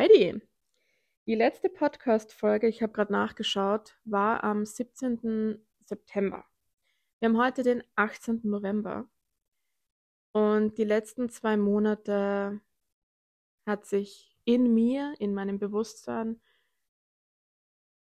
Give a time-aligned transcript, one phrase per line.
[0.00, 0.40] Alrighty.
[1.26, 5.62] Die letzte Podcast-Folge, ich habe gerade nachgeschaut, war am 17.
[5.84, 6.46] September.
[7.18, 8.40] Wir haben heute den 18.
[8.44, 9.10] November.
[10.32, 12.62] Und die letzten zwei Monate
[13.66, 16.40] hat sich in mir, in meinem Bewusstsein,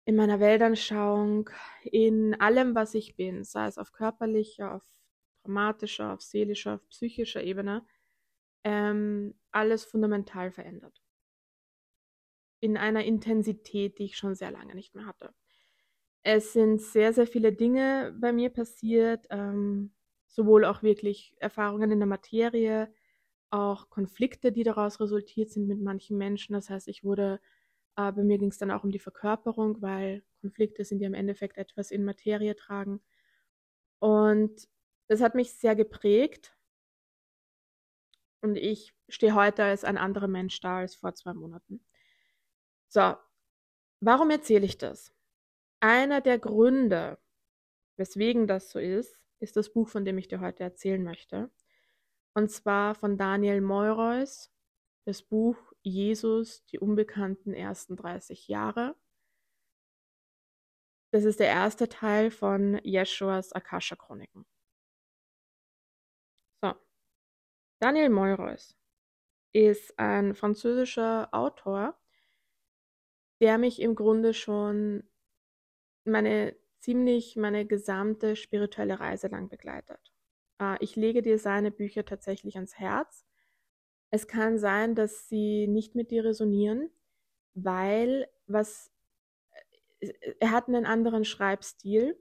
[0.06, 1.50] in meiner Weltanschauung,
[1.84, 4.90] in allem, was ich bin, sei es auf körperlicher, auf
[5.44, 7.86] traumatischer, auf seelischer, auf psychischer Ebene,
[8.64, 11.01] ähm, alles fundamental verändert.
[12.62, 15.34] In einer Intensität, die ich schon sehr lange nicht mehr hatte.
[16.24, 19.94] Es sind sehr, sehr viele Dinge bei mir passiert, ähm,
[20.28, 22.94] sowohl auch wirklich Erfahrungen in der Materie,
[23.50, 26.54] auch Konflikte, die daraus resultiert sind mit manchen Menschen.
[26.54, 27.42] Das heißt, ich wurde,
[27.98, 31.16] äh, bei mir ging es dann auch um die Verkörperung, weil Konflikte sind ja im
[31.16, 33.02] Endeffekt etwas in Materie tragen.
[34.00, 34.70] Und
[35.08, 36.56] das hat mich sehr geprägt.
[38.42, 41.84] Und ich stehe heute als ein anderer Mensch da als vor zwei Monaten.
[42.94, 43.16] So,
[44.02, 45.14] warum erzähle ich das?
[45.80, 47.18] Einer der Gründe,
[47.96, 51.50] weswegen das so ist, ist das Buch, von dem ich dir heute erzählen möchte.
[52.34, 54.52] Und zwar von Daniel Moireus,
[55.06, 58.98] das Buch Jesus, die unbekannten ersten 30 Jahre.
[61.14, 64.46] Das ist der erste Teil von Jeschuas Akasha-Chroniken.
[66.62, 66.74] So.
[67.80, 68.78] Daniel Moireus
[69.54, 72.01] ist ein französischer Autor,
[73.42, 75.04] der mich im Grunde schon
[76.06, 80.12] meine ziemlich meine gesamte spirituelle Reise lang begleitet.
[80.60, 83.26] Äh, ich lege dir seine Bücher tatsächlich ans Herz.
[84.12, 86.90] Es kann sein, dass sie nicht mit dir resonieren,
[87.54, 88.92] weil was
[90.00, 92.18] äh, er hat einen anderen Schreibstil,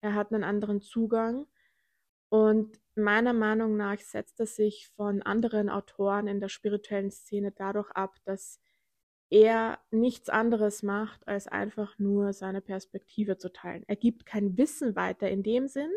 [0.00, 1.46] er hat einen anderen Zugang
[2.28, 7.90] und meiner Meinung nach setzt er sich von anderen Autoren in der spirituellen Szene dadurch
[7.90, 8.60] ab, dass
[9.30, 13.84] er nichts anderes macht, als einfach nur seine Perspektive zu teilen.
[13.86, 15.90] Er gibt kein Wissen weiter in dem Sinn,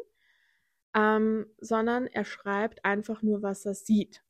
[0.96, 4.24] ähm, sondern er schreibt einfach nur, was er sieht.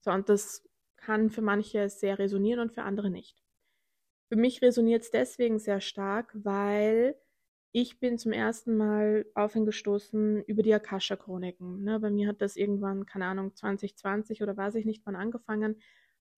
[0.00, 3.42] So, und das kann für manche sehr resonieren und für andere nicht.
[4.28, 7.14] Für mich resoniert es deswegen sehr stark, weil
[7.72, 11.82] ich bin zum ersten Mal auf ihn gestoßen über die Akasha-Chroniken.
[11.82, 12.00] Ne?
[12.00, 15.80] Bei mir hat das irgendwann, keine Ahnung, 2020 oder weiß ich nicht wann angefangen,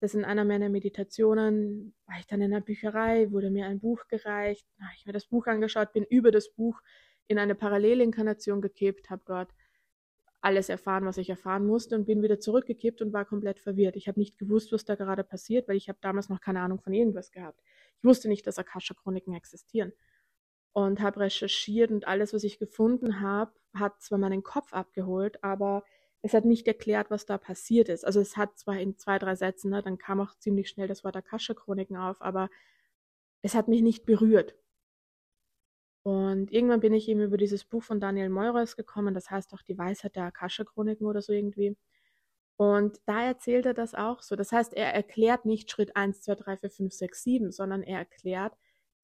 [0.01, 4.07] das in einer meiner Meditationen war ich dann in der Bücherei, wurde mir ein Buch
[4.09, 6.81] gereicht, habe ich mir das Buch angeschaut, bin über das Buch
[7.29, 9.51] in eine Parallelinkarnation gekippt, habe dort
[10.41, 13.97] alles erfahren, was ich erfahren musste und bin wieder zurückgekippt und war komplett verwirrt.
[13.97, 16.79] Ich habe nicht gewusst, was da gerade passiert, weil ich habe damals noch keine Ahnung
[16.79, 17.61] von irgendwas gehabt.
[17.99, 19.93] Ich wusste nicht, dass Akasha-Chroniken existieren
[20.73, 25.83] und habe recherchiert und alles, was ich gefunden habe, hat zwar meinen Kopf abgeholt, aber
[26.23, 28.05] es hat nicht erklärt, was da passiert ist.
[28.05, 31.05] Also es hat zwar in zwei, drei Sätzen, ne, dann kam auch ziemlich schnell das
[31.05, 32.51] Wort Akasha-Chroniken auf, aber
[33.43, 34.57] es hat mich nicht berührt.
[36.03, 39.63] Und irgendwann bin ich eben über dieses Buch von Daniel Meuros gekommen, das heißt auch
[39.63, 41.77] die Weisheit der Akasha-Chroniken oder so irgendwie.
[42.57, 44.37] Und da erzählt er das auch so.
[44.37, 47.99] Das heißt, er erklärt nicht Schritt 1, 2, 3, 4, 5, 6, 7, sondern er
[47.99, 48.55] erklärt,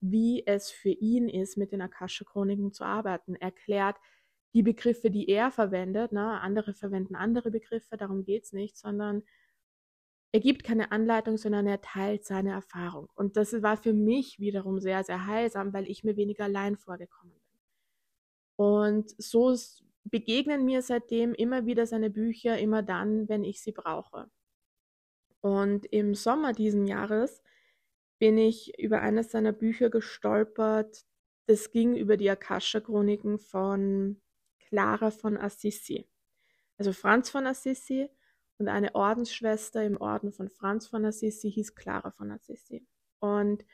[0.00, 3.34] wie es für ihn ist, mit den Akasha-Chroniken zu arbeiten.
[3.34, 3.96] Er erklärt,
[4.54, 9.22] die Begriffe, die er verwendet, ne, andere verwenden andere Begriffe, darum geht es nicht, sondern
[10.32, 13.08] er gibt keine Anleitung, sondern er teilt seine Erfahrung.
[13.14, 17.34] Und das war für mich wiederum sehr, sehr heilsam, weil ich mir weniger allein vorgekommen
[17.34, 17.60] bin.
[18.56, 19.54] Und so
[20.04, 24.30] begegnen mir seitdem immer wieder seine Bücher, immer dann, wenn ich sie brauche.
[25.40, 27.42] Und im Sommer diesen Jahres
[28.18, 31.04] bin ich über eines seiner Bücher gestolpert.
[31.46, 34.20] Das ging über die Akasha-Chroniken von
[34.72, 36.08] Clara von Assisi.
[36.78, 38.08] Also Franz von Assisi
[38.56, 42.86] und eine Ordensschwester im Orden von Franz von Assisi hieß Clara von Assisi.
[43.18, 43.66] Und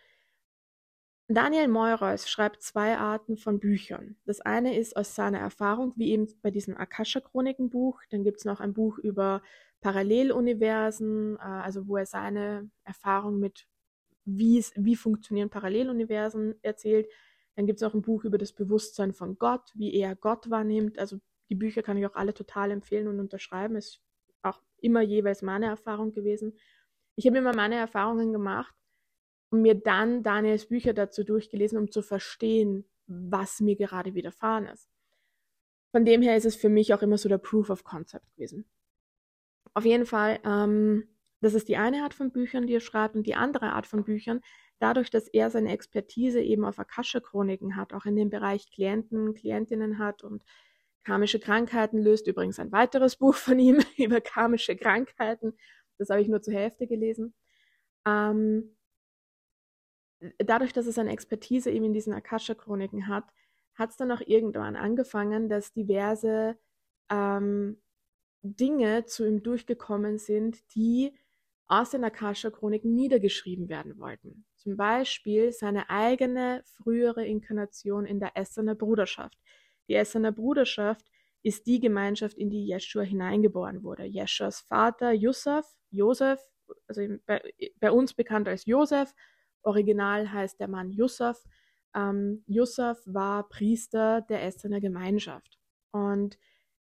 [1.29, 4.17] Daniel Meureus schreibt zwei Arten von Büchern.
[4.25, 8.01] Das eine ist aus seiner Erfahrung, wie eben bei diesem Akasha-Chroniken-Buch.
[8.11, 9.41] Dann gibt es noch ein Buch über
[9.81, 13.69] Paralleluniversen, äh, also wo er seine Erfahrung mit,
[14.25, 17.09] wie, wie funktionieren Paralleluniversen erzählt.
[17.59, 20.97] Dann gibt es auch ein Buch über das Bewusstsein von Gott, wie er Gott wahrnimmt.
[20.97, 21.19] Also
[21.51, 23.75] die Bücher kann ich auch alle total empfehlen und unterschreiben.
[23.75, 24.01] Ist
[24.43, 26.57] auch immer jeweils meine Erfahrung gewesen.
[27.17, 28.73] Ich habe immer meine Erfahrungen gemacht
[29.51, 34.89] und mir dann Daniels Bücher dazu durchgelesen, um zu verstehen, was mir gerade widerfahren ist.
[35.91, 38.67] Von dem her ist es für mich auch immer so der Proof of Concept gewesen.
[39.75, 41.09] Auf jeden Fall, ähm,
[41.41, 44.05] das ist die eine Art von Büchern, die er schreibt, und die andere Art von
[44.05, 44.43] Büchern
[44.79, 49.99] dadurch, dass er seine Expertise eben auf Akasha-Chroniken hat, auch in dem Bereich Klienten, Klientinnen
[49.99, 50.43] hat und
[51.05, 52.27] karmische Krankheiten löst.
[52.27, 55.55] Übrigens ein weiteres Buch von ihm über karmische Krankheiten.
[55.99, 57.35] Das habe ich nur zur Hälfte gelesen.
[58.07, 58.77] Ähm,
[60.39, 63.25] dadurch, dass es eine Expertise eben in diesen Akasha-Chroniken hat,
[63.75, 66.59] hat es dann auch irgendwann angefangen, dass diverse
[67.11, 67.81] ähm,
[68.43, 71.17] Dinge zu ihm durchgekommen sind, die
[71.67, 74.45] aus den Akasha-Chroniken niedergeschrieben werden wollten.
[74.59, 79.39] Zum Beispiel seine eigene frühere Inkarnation in der Essener Bruderschaft.
[79.89, 81.07] Die Essener Bruderschaft
[81.43, 84.05] ist die Gemeinschaft, in die Jeschua hineingeboren wurde.
[84.05, 86.41] Jeschuas Vater Yusuf, Josef,
[86.89, 87.41] also bei,
[87.81, 89.15] bei, uns bekannt als Josef,
[89.63, 91.43] original heißt der Mann Yusuf.
[91.95, 95.59] Ähm, Yusuf war Priester der Essener Gemeinschaft.
[95.93, 96.39] Und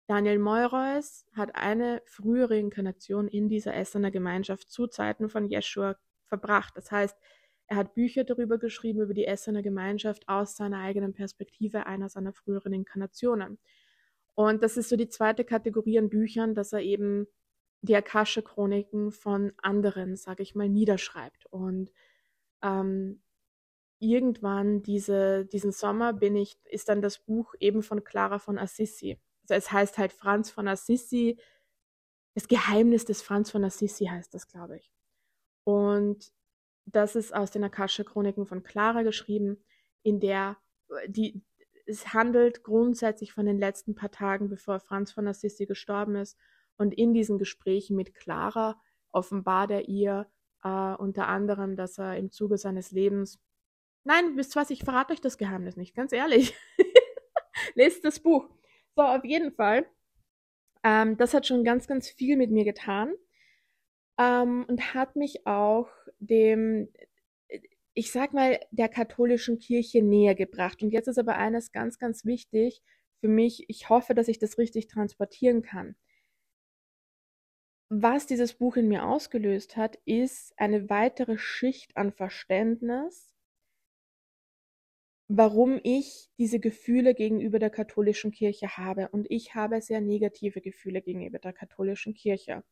[0.08, 5.96] Daniel Meureus hat eine frühere Inkarnation in dieser Essener Gemeinschaft zu Zeiten von Jeschua
[6.26, 6.76] verbracht.
[6.76, 7.18] Das heißt,
[7.68, 12.34] er hat Bücher darüber geschrieben, über die Essener Gemeinschaft aus seiner eigenen Perspektive einer seiner
[12.34, 13.58] früheren Inkarnationen.
[14.36, 17.28] Und das ist so die zweite Kategorie an Büchern, dass er eben
[17.82, 21.46] die Akasha-Chroniken von anderen, sage ich mal, niederschreibt.
[21.48, 21.92] Und
[22.62, 23.22] ähm,
[24.00, 29.20] irgendwann diese, diesen Sommer bin ich, ist dann das Buch eben von Clara von Assisi.
[29.44, 31.38] Also es heißt halt Franz von Assisi.
[32.34, 34.92] Das Geheimnis des Franz von Assisi heißt das, glaube ich.
[35.66, 36.32] Und
[36.86, 39.64] das ist aus den Akasha-Chroniken von Clara geschrieben,
[40.04, 40.58] in der
[41.08, 41.42] die,
[41.86, 46.38] es handelt grundsätzlich von den letzten paar Tagen, bevor Franz von Assisi gestorben ist.
[46.78, 48.82] Und in diesen Gesprächen mit Clara
[49.12, 50.28] offenbart er ihr
[50.64, 53.40] äh, unter anderem, dass er im Zuge seines Lebens.
[54.06, 56.56] Nein, wisst was, ich verrate euch das Geheimnis nicht, ganz ehrlich.
[57.76, 58.50] Lest das Buch.
[58.96, 59.86] So, auf jeden Fall.
[60.84, 63.14] Ähm, das hat schon ganz, ganz viel mit mir getan.
[64.18, 65.90] Ähm, und hat mich auch
[66.20, 66.90] dem
[67.94, 70.82] ich sag mal, der katholischen Kirche näher gebracht.
[70.82, 72.82] Und jetzt ist aber eines ganz, ganz wichtig
[73.20, 73.66] für mich.
[73.70, 75.96] Ich hoffe, dass ich das richtig transportieren kann.
[77.90, 83.36] Was dieses Buch in mir ausgelöst hat, ist eine weitere Schicht an Verständnis,
[85.28, 89.10] warum ich diese Gefühle gegenüber der katholischen Kirche habe.
[89.10, 92.64] Und ich habe sehr negative Gefühle gegenüber der katholischen Kirche.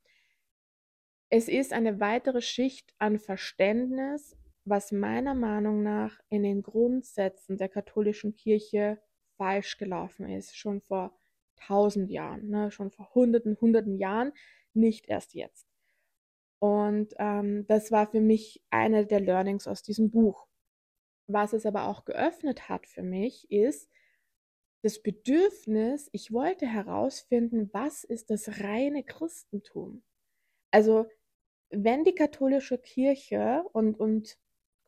[1.33, 4.35] Es ist eine weitere Schicht an Verständnis,
[4.65, 9.01] was meiner Meinung nach in den Grundsätzen der katholischen Kirche
[9.37, 11.17] falsch gelaufen ist, schon vor
[11.55, 14.33] tausend Jahren, ne, schon vor hunderten, hunderten Jahren,
[14.73, 15.65] nicht erst jetzt.
[16.59, 20.47] Und ähm, das war für mich eine der Learnings aus diesem Buch.
[21.27, 23.89] Was es aber auch geöffnet hat für mich, ist
[24.83, 30.03] das Bedürfnis, ich wollte herausfinden, was ist das reine Christentum.
[30.71, 31.07] Also
[31.71, 34.37] wenn die katholische Kirche und, und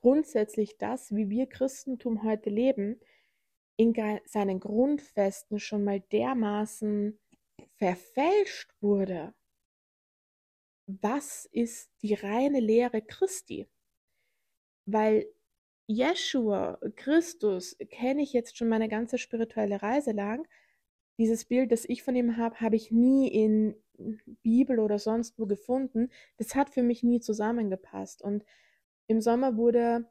[0.02, 3.00] grundsätzlich das, wie wir Christentum heute leben,
[3.78, 3.94] in
[4.26, 7.20] seinen Grundfesten schon mal dermaßen
[7.76, 9.34] verfälscht wurde.
[10.86, 13.68] Was ist die reine Lehre Christi?
[14.86, 15.26] Weil
[15.88, 20.48] Jeshua, Christus, kenne ich jetzt schon meine ganze spirituelle Reise lang.
[21.18, 23.76] Dieses Bild, das ich von ihm habe, habe ich nie in
[24.42, 26.10] Bibel oder sonst wo gefunden.
[26.38, 28.22] Das hat für mich nie zusammengepasst.
[28.22, 28.44] Und
[29.08, 30.06] im Sommer wurde,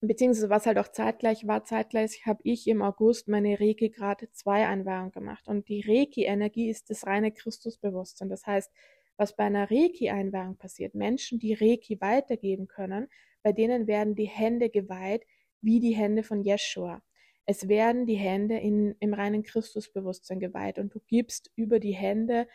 [0.00, 4.66] beziehungsweise was halt auch zeitgleich war, zeitgleich habe ich im August meine Reiki Grad 2
[4.66, 5.48] Einweihung gemacht.
[5.48, 8.28] Und die Reiki-Energie ist das reine Christusbewusstsein.
[8.28, 8.70] Das heißt,
[9.16, 13.08] was bei einer Reiki-Einweihung passiert, Menschen, die Reiki weitergeben können,
[13.42, 15.24] bei denen werden die Hände geweiht
[15.60, 17.02] wie die Hände von Jeshua.
[17.44, 22.46] Es werden die Hände in, im reinen Christusbewusstsein geweiht und du gibst über die Hände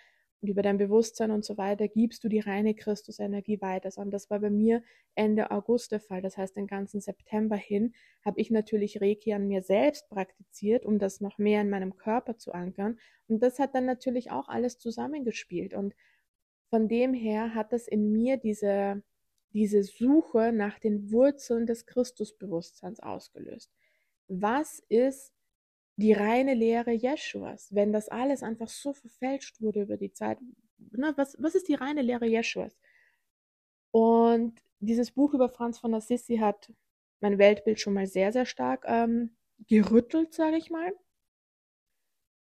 [0.41, 3.89] und über dein Bewusstsein und so weiter gibst du die reine Christusenergie weiter.
[3.99, 4.83] Und das war bei mir
[5.15, 6.21] Ende August der Fall.
[6.21, 10.99] Das heißt, den ganzen September hin habe ich natürlich Reiki an mir selbst praktiziert, um
[10.99, 12.99] das noch mehr in meinem Körper zu ankern.
[13.27, 15.73] Und das hat dann natürlich auch alles zusammengespielt.
[15.73, 15.95] Und
[16.69, 19.01] von dem her hat das in mir diese,
[19.53, 23.71] diese Suche nach den Wurzeln des Christusbewusstseins ausgelöst.
[24.27, 25.33] Was ist
[25.97, 30.37] die reine Lehre Jeschuas, wenn das alles einfach so verfälscht wurde über die Zeit.
[30.91, 32.77] Na, was, was ist die reine Lehre Jeschuas?
[33.91, 36.71] Und dieses Buch über Franz von Assisi hat
[37.19, 39.35] mein Weltbild schon mal sehr, sehr stark ähm,
[39.67, 40.93] gerüttelt, sage ich mal.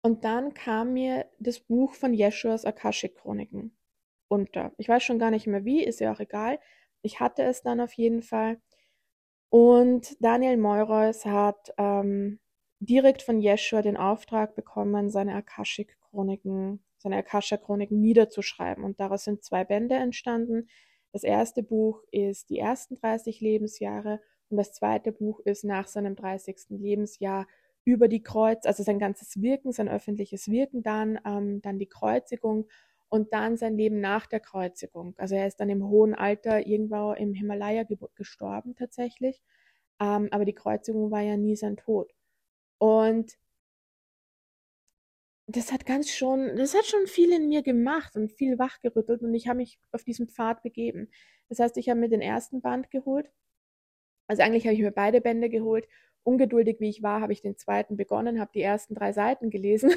[0.03, 3.75] Und dann kam mir das Buch von Jeschuas Akashic-Chroniken
[4.29, 4.73] unter.
[4.77, 6.59] Ich weiß schon gar nicht mehr wie, ist ja auch egal.
[7.01, 8.61] Ich hatte es dann auf jeden Fall.
[9.49, 12.39] Und Daniel Meureus hat ähm,
[12.81, 18.85] direkt von Yeshua den Auftrag bekommen, seine Akashic-Chroniken, seine Akasha-Chroniken niederzuschreiben.
[18.85, 20.69] Und daraus sind zwei Bände entstanden.
[21.13, 26.17] Das erste Buch ist die ersten 30 Lebensjahre und das zweite Buch ist nach seinem
[26.17, 26.57] 30.
[26.71, 27.47] Lebensjahr
[27.85, 32.67] über die Kreuz, also sein ganzes Wirken, sein öffentliches Wirken dann, ähm, dann die Kreuzigung
[33.09, 35.15] und dann sein Leben nach der Kreuzigung.
[35.19, 37.85] Also er ist dann im hohen Alter irgendwo im Himalaya
[38.15, 39.41] gestorben tatsächlich,
[40.01, 42.13] ähm, aber die Kreuzigung war ja nie sein Tod.
[42.81, 43.37] Und
[45.47, 49.35] das hat ganz schon, das hat schon viel in mir gemacht und viel wachgerüttelt und
[49.35, 51.11] ich habe mich auf diesen Pfad begeben.
[51.49, 53.31] Das heißt, ich habe mir den ersten Band geholt.
[54.29, 55.89] Also eigentlich habe ich mir beide Bände geholt.
[56.23, 59.93] Ungeduldig wie ich war, habe ich den zweiten begonnen, habe die ersten drei Seiten gelesen.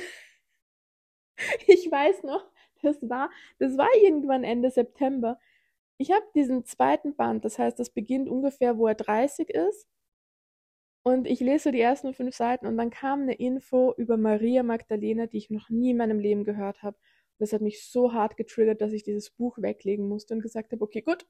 [1.68, 2.46] ich weiß noch,
[2.82, 5.40] das war, das war irgendwann Ende September.
[5.98, 9.88] Ich habe diesen zweiten Band, das heißt, das beginnt ungefähr, wo er 30 ist.
[11.04, 15.28] Und ich lese die ersten fünf Seiten und dann kam eine Info über Maria Magdalena,
[15.28, 16.98] die ich noch nie in meinem Leben gehört habe.
[17.40, 20.82] Das hat mich so hart getriggert, dass ich dieses Buch weglegen musste und gesagt habe,
[20.82, 21.26] okay, gut,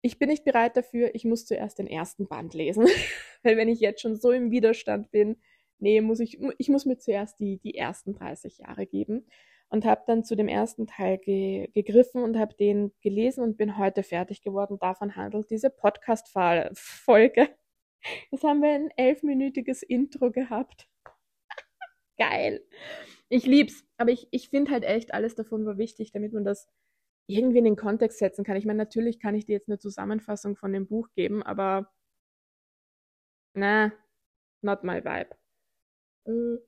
[0.00, 2.86] ich bin nicht bereit dafür, ich muss zuerst den ersten Band lesen.
[3.42, 5.36] Weil wenn ich jetzt schon so im Widerstand bin,
[5.78, 9.26] nee, muss ich, ich muss mir zuerst die, die ersten 30 Jahre geben.
[9.70, 13.76] Und habe dann zu dem ersten Teil ge, gegriffen und habe den gelesen und bin
[13.76, 14.78] heute fertig geworden.
[14.78, 17.50] Davon handelt diese Podcast-Folge.
[18.30, 20.88] Jetzt haben wir ein elfminütiges Intro gehabt.
[22.18, 22.64] Geil.
[23.28, 23.84] Ich lieb's.
[23.96, 26.68] Aber ich, ich finde halt echt, alles davon war wichtig, damit man das
[27.26, 28.56] irgendwie in den Kontext setzen kann.
[28.56, 31.92] Ich meine, natürlich kann ich dir jetzt eine Zusammenfassung von dem Buch geben, aber
[33.54, 33.92] na,
[34.62, 35.36] not my vibe.
[36.26, 36.58] Hm.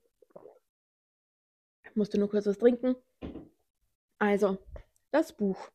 [1.95, 2.95] Musste nur kurz was trinken.
[4.19, 4.57] Also,
[5.11, 5.71] das Buch.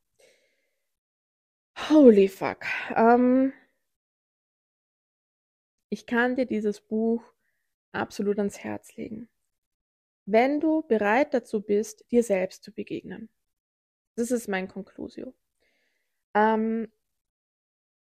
[1.88, 2.64] Holy fuck.
[2.94, 3.52] Ähm,
[5.88, 7.22] ich kann dir dieses Buch
[7.92, 9.28] absolut ans Herz legen.
[10.24, 13.28] Wenn du bereit dazu bist, dir selbst zu begegnen.
[14.16, 15.34] Das ist mein Conclusio.
[16.34, 16.90] Ähm,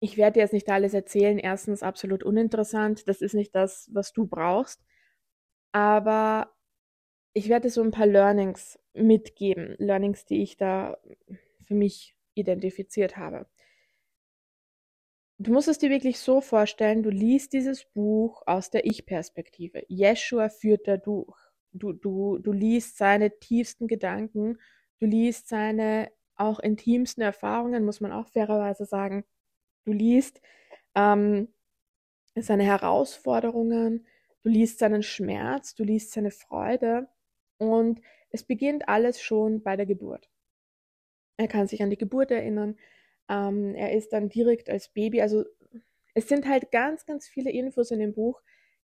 [0.02, 1.38] ich werde dir jetzt nicht alles erzählen.
[1.38, 3.08] Erstens absolut uninteressant.
[3.08, 4.84] Das ist nicht das, was du brauchst.
[5.72, 6.54] Aber
[7.34, 9.76] ich werde so ein paar Learnings mitgeben.
[9.78, 10.98] Learnings, die ich da
[11.64, 13.48] für mich identifiziert habe
[15.40, 19.84] du musst es dir wirklich so vorstellen, du liest dieses Buch aus der Ich-Perspektive.
[19.88, 21.38] Jeshua führt da durch.
[21.72, 24.60] Du, du, du liest seine tiefsten Gedanken,
[25.00, 29.24] du liest seine auch intimsten Erfahrungen, muss man auch fairerweise sagen.
[29.86, 30.42] Du liest
[30.96, 31.50] ähm,
[32.36, 34.08] seine Herausforderungen,
[34.44, 37.08] du liest seinen Schmerz, du liest seine Freude
[37.58, 40.30] und es beginnt alles schon bei der Geburt.
[41.38, 42.78] Er kann sich an die Geburt erinnern,
[43.30, 45.46] ähm, er ist dann direkt als Baby, also
[46.14, 48.42] es sind halt ganz, ganz viele Infos in dem Buch,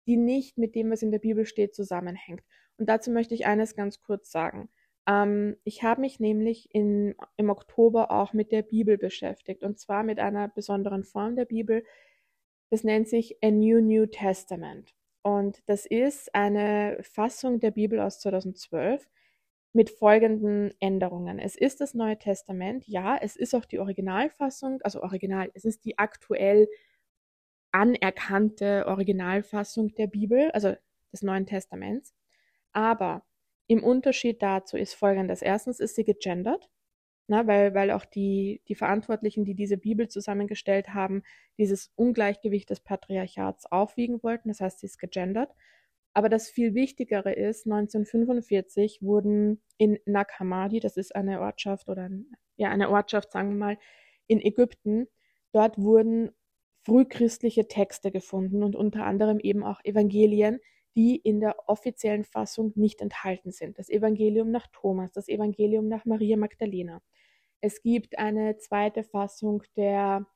[0.06, 2.42] die nicht mit dem, was in der Bibel steht, zusammenhängt.
[2.76, 4.68] Und dazu möchte ich eines ganz kurz sagen.
[5.06, 10.02] Ähm, ich habe mich nämlich in, im Oktober auch mit der Bibel beschäftigt und zwar
[10.02, 11.84] mit einer besonderen Form der Bibel.
[12.70, 14.94] Das nennt sich A New New Testament.
[15.22, 19.08] Und das ist eine Fassung der Bibel aus 2012,
[19.72, 21.38] mit folgenden Änderungen.
[21.38, 25.84] Es ist das Neue Testament, ja, es ist auch die Originalfassung, also Original, es ist
[25.84, 26.68] die aktuell
[27.72, 30.74] anerkannte Originalfassung der Bibel, also
[31.12, 32.14] des Neuen Testaments.
[32.72, 33.24] Aber
[33.66, 35.40] im Unterschied dazu ist folgendes.
[35.40, 36.68] Erstens ist sie gegendert,
[37.28, 41.22] na, weil, weil auch die, die Verantwortlichen, die diese Bibel zusammengestellt haben,
[41.56, 44.48] dieses Ungleichgewicht des Patriarchats aufwiegen wollten.
[44.48, 45.54] Das heißt, sie ist gegendert.
[46.14, 50.32] Aber das viel Wichtigere ist, 1945 wurden in Nag
[50.82, 52.10] das ist eine Ortschaft oder
[52.56, 53.78] ja, eine Ortschaft, sagen wir mal,
[54.26, 55.08] in Ägypten,
[55.52, 56.30] dort wurden
[56.84, 60.60] frühchristliche Texte gefunden und unter anderem eben auch Evangelien,
[60.94, 63.78] die in der offiziellen Fassung nicht enthalten sind.
[63.78, 67.00] Das Evangelium nach Thomas, das Evangelium nach Maria Magdalena.
[67.60, 70.26] Es gibt eine zweite Fassung der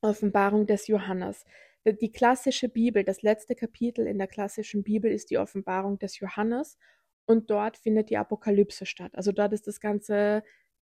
[0.00, 1.44] Offenbarung des Johannes.
[1.84, 6.78] Die klassische Bibel, das letzte Kapitel in der klassischen Bibel ist die Offenbarung des Johannes
[7.26, 9.12] und dort findet die Apokalypse statt.
[9.14, 10.42] Also dort ist das ganze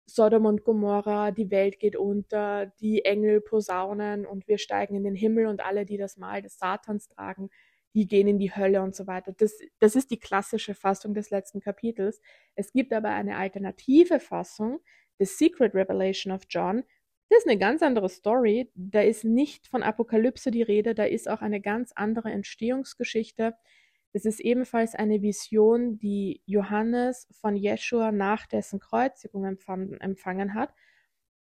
[0.05, 5.15] Sodom und Gomorra, die Welt geht unter, die Engel posaunen und wir steigen in den
[5.15, 7.49] Himmel und alle, die das Mal des Satans tragen,
[7.93, 9.33] die gehen in die Hölle und so weiter.
[9.37, 12.21] Das, das ist die klassische Fassung des letzten Kapitels.
[12.55, 14.79] Es gibt aber eine alternative Fassung,
[15.19, 16.83] The Secret Revelation of John,
[17.31, 18.69] das ist eine ganz andere Story.
[18.75, 23.55] Da ist nicht von Apokalypse die Rede, da ist auch eine ganz andere Entstehungsgeschichte.
[24.11, 30.73] Es ist ebenfalls eine Vision, die Johannes von Jeschua nach dessen Kreuzigung empfangen hat.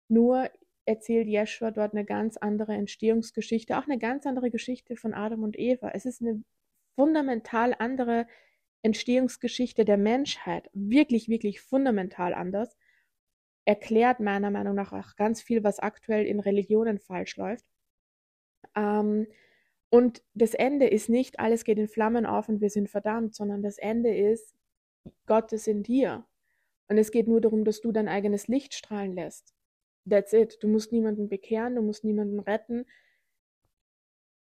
[0.07, 0.49] Nur
[0.85, 5.59] erzählt Jeschua dort eine ganz andere Entstehungsgeschichte, auch eine ganz andere Geschichte von Adam und
[5.59, 5.89] Eva.
[5.89, 6.41] Es ist eine
[6.95, 8.27] fundamental andere
[8.81, 10.69] Entstehungsgeschichte der Menschheit.
[10.71, 12.77] Wirklich, wirklich fundamental anders
[13.65, 17.65] erklärt meiner Meinung nach auch ganz viel, was aktuell in Religionen falsch läuft.
[18.75, 19.27] Ähm,
[19.89, 23.61] und das Ende ist nicht, alles geht in Flammen auf und wir sind verdammt, sondern
[23.61, 24.55] das Ende ist,
[25.25, 26.25] Gott ist in dir.
[26.87, 29.53] Und es geht nur darum, dass du dein eigenes Licht strahlen lässt.
[30.09, 30.57] That's it.
[30.61, 32.85] Du musst niemanden bekehren, du musst niemanden retten.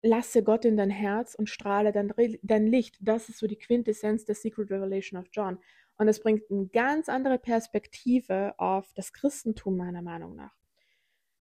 [0.03, 2.97] Lasse Gott in dein Herz und strahle dein, dein Licht.
[3.01, 5.59] Das ist so die Quintessenz der Secret Revelation of John.
[6.03, 10.53] Und es bringt eine ganz andere Perspektive auf das Christentum, meiner Meinung nach.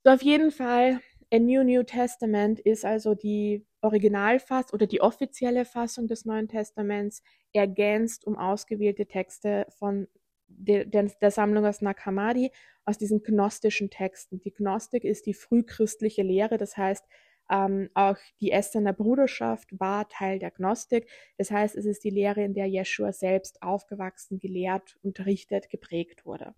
[0.06, 1.02] So, auf jeden Fall,
[1.34, 7.22] A New New Testament ist also die Originalfassung oder die offizielle Fassung des Neuen Testaments,
[7.52, 10.08] ergänzt um ausgewählte Texte von
[10.48, 12.50] der, der, Sammlung aus Nag Hammadi,
[12.86, 14.40] aus diesen gnostischen Texten.
[14.40, 17.04] Die Gnostik ist die frühchristliche Lehre, das heißt,
[17.50, 21.10] ähm, auch die Essener Bruderschaft war Teil der Gnostik.
[21.38, 26.56] Das heißt, es ist die Lehre, in der Jeschua selbst aufgewachsen, gelehrt, unterrichtet, geprägt wurde.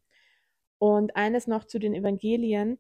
[0.80, 2.80] Und eines noch zu den Evangelien.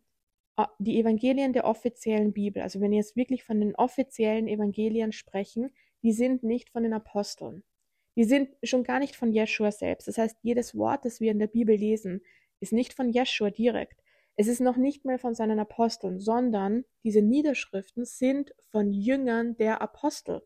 [0.79, 5.69] Die Evangelien der offiziellen Bibel, also wenn wir jetzt wirklich von den offiziellen Evangelien sprechen,
[6.01, 7.63] die sind nicht von den Aposteln.
[8.15, 10.07] Die sind schon gar nicht von Jeschua selbst.
[10.07, 12.21] Das heißt, jedes Wort, das wir in der Bibel lesen,
[12.59, 14.01] ist nicht von Jeschua direkt.
[14.39, 19.81] Es ist noch nicht mehr von seinen Aposteln, sondern diese Niederschriften sind von Jüngern der
[19.81, 20.43] Apostel.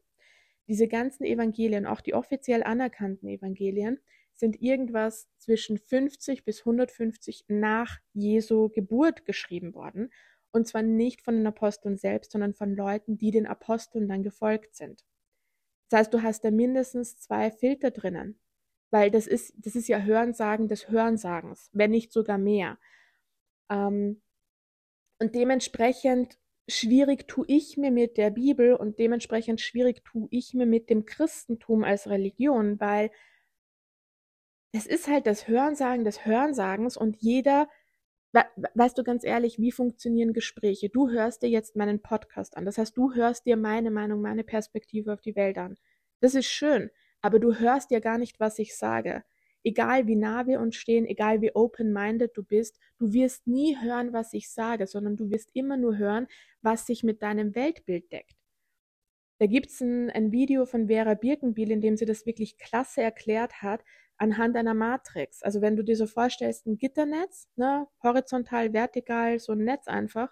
[0.67, 3.99] Diese ganzen Evangelien, auch die offiziell anerkannten Evangelien,
[4.33, 10.09] sind irgendwas zwischen 50 bis 150 nach Jesu Geburt geschrieben worden.
[10.53, 14.73] Und zwar nicht von den Aposteln selbst, sondern von Leuten, die den Aposteln dann gefolgt
[14.73, 15.03] sind.
[15.89, 18.39] Das heißt, du hast da mindestens zwei Filter drinnen,
[18.89, 22.77] weil das ist, das ist ja Hörensagen des Hörensagens, wenn nicht sogar mehr.
[23.71, 24.21] Ähm,
[25.19, 26.37] und dementsprechend
[26.67, 31.05] schwierig tue ich mir mit der Bibel und dementsprechend schwierig tue ich mir mit dem
[31.05, 33.11] Christentum als Religion, weil
[34.73, 37.69] es ist halt das Hörensagen des Hörensagens und jeder,
[38.73, 40.89] weißt du ganz ehrlich, wie funktionieren Gespräche?
[40.89, 42.65] Du hörst dir jetzt meinen Podcast an.
[42.65, 45.77] Das heißt, du hörst dir meine Meinung, meine Perspektive auf die Welt an.
[46.21, 46.89] Das ist schön,
[47.21, 49.23] aber du hörst dir gar nicht, was ich sage
[49.63, 54.13] egal wie nah wir uns stehen, egal wie open-minded du bist, du wirst nie hören,
[54.13, 56.27] was ich sage, sondern du wirst immer nur hören,
[56.61, 58.35] was sich mit deinem Weltbild deckt.
[59.39, 63.01] Da gibt es ein, ein, Video von Vera Birkenbiel, in dem sie das wirklich klasse
[63.01, 63.83] erklärt hat,
[64.17, 65.41] anhand einer Matrix.
[65.41, 70.31] Also wenn du dir so vorstellst, ein Gitternetz, ne, horizontal, vertikal, so ein Netz einfach.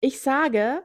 [0.00, 0.82] Ich sage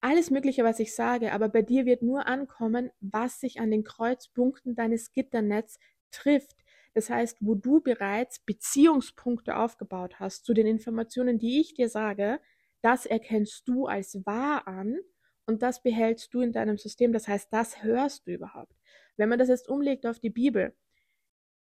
[0.00, 3.84] alles Mögliche, was ich sage, aber bei dir wird nur ankommen, was sich an den
[3.84, 5.78] Kreuzpunkten deines Gitternetzes
[6.10, 6.56] trifft.
[6.94, 12.40] Das heißt, wo du bereits Beziehungspunkte aufgebaut hast zu den Informationen, die ich dir sage,
[12.82, 14.98] das erkennst du als wahr an
[15.46, 17.12] und das behältst du in deinem System.
[17.12, 18.74] Das heißt, das hörst du überhaupt.
[19.16, 20.74] Wenn man das jetzt umlegt auf die Bibel,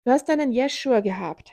[0.04, 1.52] du hast einen Jeshua gehabt,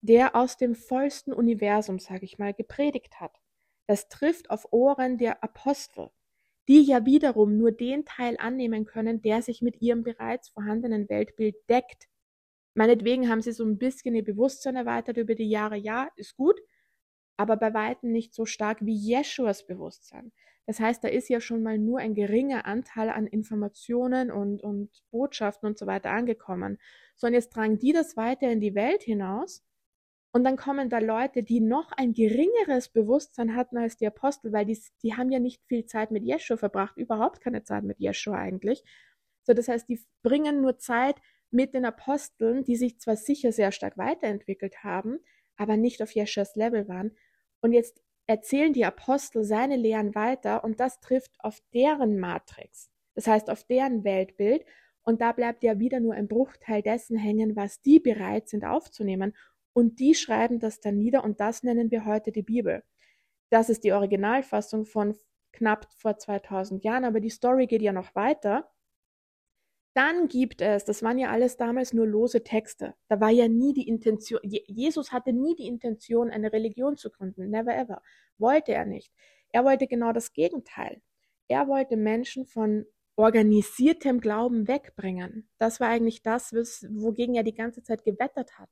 [0.00, 3.40] der aus dem vollsten Universum, sage ich mal, gepredigt hat.
[3.86, 6.10] Das trifft auf Ohren der Apostel,
[6.68, 11.56] die ja wiederum nur den Teil annehmen können, der sich mit ihrem bereits vorhandenen Weltbild
[11.68, 12.08] deckt.
[12.74, 16.60] Meinetwegen haben sie so ein bisschen ihr Bewusstsein erweitert über die Jahre, ja, ist gut,
[17.36, 20.32] aber bei weitem nicht so stark wie Jeschuas Bewusstsein.
[20.66, 24.90] Das heißt, da ist ja schon mal nur ein geringer Anteil an Informationen und, und
[25.10, 26.78] Botschaften und so weiter angekommen.
[27.16, 29.62] So, und jetzt tragen die das weiter in die Welt hinaus
[30.34, 34.64] und dann kommen da Leute, die noch ein geringeres Bewusstsein hatten als die Apostel, weil
[34.64, 38.36] die, die haben ja nicht viel Zeit mit Jeschua verbracht, überhaupt keine Zeit mit Jeschua
[38.36, 38.82] eigentlich.
[39.44, 41.16] So, das heißt, die bringen nur Zeit
[41.54, 45.20] mit den Aposteln, die sich zwar sicher sehr stark weiterentwickelt haben,
[45.56, 47.16] aber nicht auf Jeschuas Level waren.
[47.60, 52.90] Und jetzt erzählen die Apostel seine Lehren weiter und das trifft auf deren Matrix.
[53.14, 54.64] Das heißt, auf deren Weltbild.
[55.02, 59.34] Und da bleibt ja wieder nur ein Bruchteil dessen hängen, was die bereit sind aufzunehmen.
[59.72, 62.82] Und die schreiben das dann nieder und das nennen wir heute die Bibel.
[63.50, 65.14] Das ist die Originalfassung von
[65.52, 68.73] knapp vor 2000 Jahren, aber die Story geht ja noch weiter.
[69.94, 72.94] Dann gibt es, das waren ja alles damals nur lose Texte.
[73.08, 77.48] Da war ja nie die Intention, Jesus hatte nie die Intention, eine Religion zu gründen.
[77.48, 78.02] Never ever.
[78.36, 79.12] Wollte er nicht.
[79.52, 81.00] Er wollte genau das Gegenteil.
[81.46, 85.48] Er wollte Menschen von organisiertem Glauben wegbringen.
[85.58, 86.52] Das war eigentlich das,
[86.90, 88.70] wogegen er die ganze Zeit gewettert hat.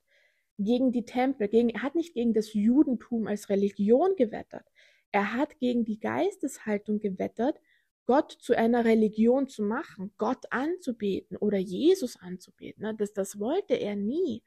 [0.59, 4.65] Gegen die Tempel, gegen, er hat nicht gegen das Judentum als Religion gewettert.
[5.13, 7.59] Er hat gegen die Geisteshaltung gewettert,
[8.05, 12.83] Gott zu einer Religion zu machen, Gott anzubeten oder Jesus anzubeten.
[12.83, 12.95] Ne?
[12.95, 14.43] Das, das wollte er nie.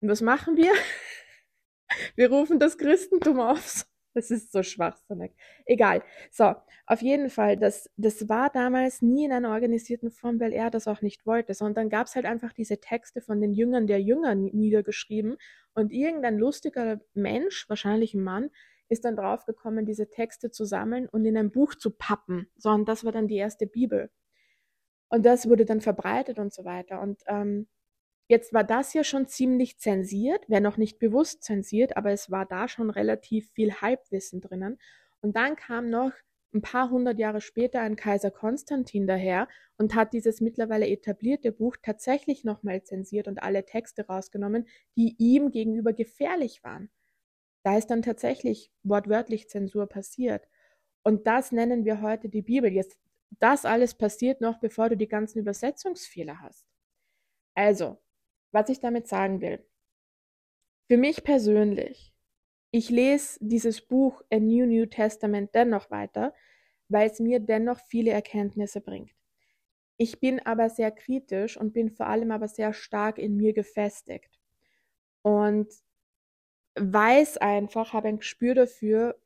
[0.00, 0.72] Und was machen wir?
[2.16, 3.86] Wir rufen das Christentum auf.
[4.16, 5.32] Das ist so schwachsinnig.
[5.66, 6.04] Egal.
[6.30, 6.54] So,
[6.86, 10.86] auf jeden Fall, das, das war damals nie in einer organisierten Form, weil er das
[10.86, 14.36] auch nicht wollte, sondern gab es halt einfach diese Texte von den Jüngern der Jünger
[14.36, 15.36] niedergeschrieben
[15.74, 18.50] und irgendein lustiger Mensch, wahrscheinlich ein Mann,
[18.88, 22.48] ist dann draufgekommen, diese Texte zu sammeln und in ein Buch zu pappen.
[22.56, 24.10] So, und das war dann die erste Bibel.
[25.08, 27.00] Und das wurde dann verbreitet und so weiter.
[27.00, 27.68] Und ähm,
[28.26, 32.46] Jetzt war das ja schon ziemlich zensiert, wäre noch nicht bewusst zensiert, aber es war
[32.46, 34.78] da schon relativ viel Halbwissen drinnen.
[35.20, 36.12] Und dann kam noch
[36.54, 41.76] ein paar hundert Jahre später ein Kaiser Konstantin daher und hat dieses mittlerweile etablierte Buch
[41.82, 46.90] tatsächlich nochmal zensiert und alle Texte rausgenommen, die ihm gegenüber gefährlich waren.
[47.64, 50.48] Da ist dann tatsächlich wortwörtlich Zensur passiert.
[51.02, 52.72] Und das nennen wir heute die Bibel.
[52.72, 52.96] Jetzt,
[53.40, 56.66] das alles passiert noch, bevor du die ganzen Übersetzungsfehler hast.
[57.54, 57.98] Also,
[58.52, 59.66] was ich damit sagen will.
[60.88, 62.14] Für mich persönlich
[62.76, 66.34] ich lese dieses Buch A New New Testament dennoch weiter,
[66.88, 69.12] weil es mir dennoch viele Erkenntnisse bringt.
[69.96, 74.40] Ich bin aber sehr kritisch und bin vor allem aber sehr stark in mir gefestigt
[75.22, 75.68] und
[76.76, 79.18] weiß einfach, habe ein Gespür dafür,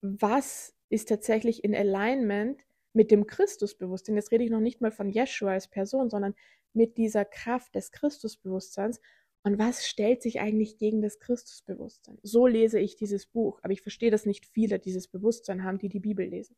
[0.00, 2.60] was ist tatsächlich in Alignment
[2.92, 4.16] mit dem Christusbewusstsein.
[4.16, 6.34] Jetzt rede ich noch nicht mal von Yeshua als Person, sondern
[6.72, 9.00] mit dieser Kraft des Christusbewusstseins
[9.44, 12.18] und was stellt sich eigentlich gegen das Christusbewusstsein?
[12.22, 15.90] So lese ich dieses Buch, aber ich verstehe, dass nicht viele dieses Bewusstsein haben, die
[15.90, 16.56] die Bibel lesen.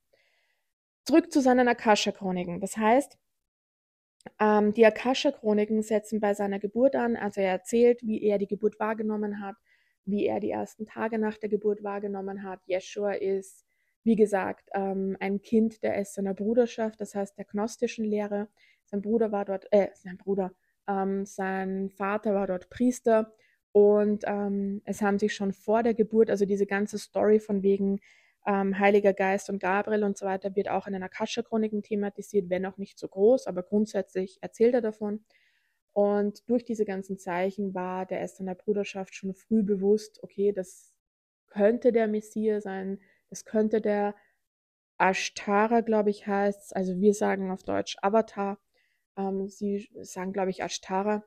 [1.04, 2.60] Zurück zu seinen Akasha-Chroniken.
[2.60, 3.18] Das heißt,
[4.38, 8.78] ähm, die Akasha-Chroniken setzen bei seiner Geburt an, also er erzählt, wie er die Geburt
[8.78, 9.56] wahrgenommen hat,
[10.06, 12.60] wie er die ersten Tage nach der Geburt wahrgenommen hat.
[12.66, 13.66] Jeshua ist,
[14.04, 18.48] wie gesagt, ähm, ein Kind der Essener Bruderschaft, das heißt der gnostischen Lehre.
[18.84, 20.52] Sein Bruder war dort, äh, sein Bruder,
[20.88, 23.34] ähm, sein Vater war dort Priester
[23.72, 28.00] und ähm, es haben sich schon vor der Geburt, also diese ganze Story von wegen
[28.46, 32.64] ähm, Heiliger Geist und Gabriel und so weiter, wird auch in den Akasha-Chroniken thematisiert, wenn
[32.64, 35.24] auch nicht so groß, aber grundsätzlich erzählt er davon.
[35.96, 40.92] Und durch diese ganzen Zeichen war der Essener Bruderschaft schon früh bewusst, okay, das
[41.46, 44.14] könnte der Messias sein, das könnte der
[44.98, 48.58] Ashtara, glaube ich, heißt, also wir sagen auf Deutsch Avatar,
[49.16, 51.24] ähm, sie sagen, glaube ich, Ashtara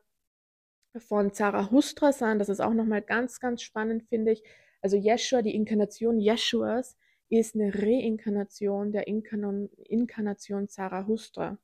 [0.98, 2.38] von Zarathustra sein.
[2.38, 4.44] Das ist auch nochmal ganz, ganz spannend, finde ich.
[4.82, 6.96] Also Yeshua, die Inkarnation Jeschuas,
[7.28, 11.58] ist eine Reinkarnation der Inkarnon Inkarnation Zarathustra.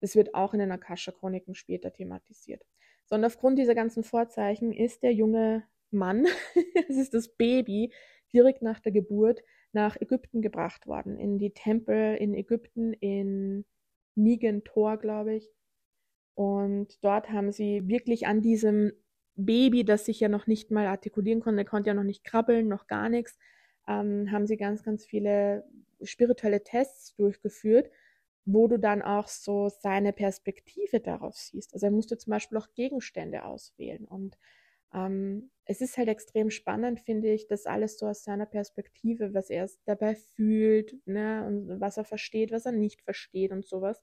[0.00, 2.64] Das wird auch in den Akasha-Chroniken später thematisiert.
[3.06, 6.26] So, und aufgrund dieser ganzen Vorzeichen ist der junge Mann,
[6.88, 7.92] es ist das Baby,
[8.32, 13.64] direkt nach der Geburt nach Ägypten gebracht worden, in die Tempel in Ägypten, in
[14.14, 15.50] Nigentor, glaube ich.
[16.34, 18.92] Und dort haben sie wirklich an diesem
[19.34, 22.86] Baby, das sich ja noch nicht mal artikulieren konnte, konnte ja noch nicht krabbeln, noch
[22.86, 23.38] gar nichts,
[23.86, 25.64] ähm, haben sie ganz, ganz viele
[26.02, 27.90] spirituelle Tests durchgeführt,
[28.50, 31.74] wo du dann auch so seine Perspektive darauf siehst.
[31.74, 34.06] Also er musste zum Beispiel auch Gegenstände auswählen.
[34.06, 34.38] Und
[34.94, 39.50] ähm, es ist halt extrem spannend, finde ich, das alles so aus seiner Perspektive, was
[39.50, 44.00] er dabei fühlt, ne, und was er versteht, was er nicht versteht und sowas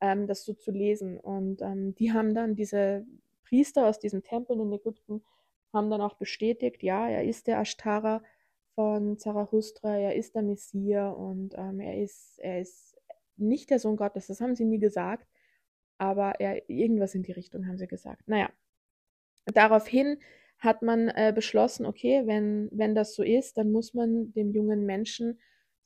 [0.00, 1.18] ähm, das so zu lesen.
[1.18, 3.06] Und ähm, die haben dann diese
[3.44, 5.22] Priester aus diesen Tempeln in Ägypten
[5.72, 8.22] haben dann auch bestätigt, ja, er ist der Ashtara
[8.74, 12.85] von Zarathustra, er ist der Messias und ähm, er ist, er ist
[13.36, 15.26] nicht der Sohn Gottes, das haben sie nie gesagt,
[15.98, 18.28] aber er, irgendwas in die Richtung haben sie gesagt.
[18.28, 18.50] Naja,
[19.46, 20.18] daraufhin
[20.58, 24.86] hat man äh, beschlossen, okay, wenn, wenn das so ist, dann muss man dem jungen
[24.86, 25.38] Menschen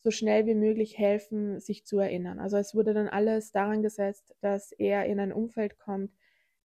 [0.02, 2.38] so schnell wie möglich helfen, sich zu erinnern.
[2.38, 6.12] Also es wurde dann alles daran gesetzt, dass er in ein Umfeld kommt,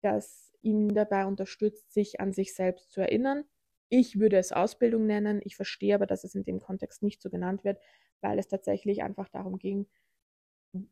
[0.02, 3.46] das ihn dabei unterstützt, sich an sich selbst zu erinnern.
[3.89, 5.41] Ich würde es Ausbildung nennen.
[5.44, 7.80] Ich verstehe aber, dass es in dem Kontext nicht so genannt wird,
[8.22, 9.88] weil es tatsächlich einfach darum ging,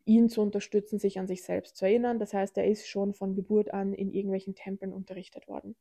[0.05, 2.19] ihn zu unterstützen, sich an sich selbst zu erinnern.
[2.19, 5.75] Das heißt, er ist schon von Geburt an in irgendwelchen Tempeln unterrichtet worden.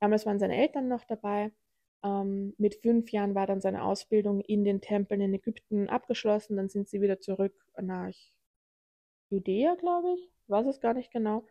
[0.00, 1.52] Damals waren seine Eltern noch dabei
[2.04, 6.56] ähm, mit fünf Jahren war dann seine Ausbildung in den Tempeln in Ägypten abgeschlossen.
[6.56, 8.12] Dann sind sie wieder zurück nach
[9.30, 11.46] Judäa, glaube ich, weiß es gar nicht genau,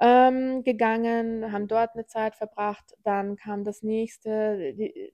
[0.00, 2.96] ähm, gegangen, haben dort eine Zeit verbracht.
[3.04, 5.12] Dann kam das nächste, die,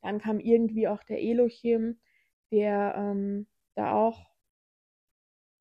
[0.00, 1.98] dann kam irgendwie auch der Elohim,
[2.52, 4.31] der ähm, da auch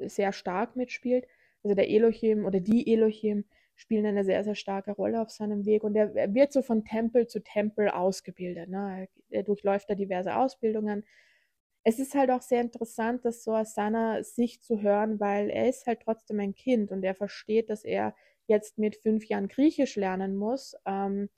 [0.10, 1.28] sehr stark mitspielt.
[1.64, 5.84] Also der Elohim oder die Elohim spielen eine sehr, sehr starke Rolle auf seinem Weg
[5.84, 8.70] und er, er wird so von Tempel zu Tempel ausgebildet.
[8.70, 9.08] Ne?
[9.30, 11.04] Er durchläuft da diverse Ausbildungen.
[11.84, 15.68] Es ist halt auch sehr interessant, das so aus seiner Sicht zu hören, weil er
[15.68, 19.96] ist halt trotzdem ein Kind und er versteht, dass er jetzt mit fünf Jahren Griechisch
[19.96, 20.76] lernen muss.
[20.86, 21.30] Ähm,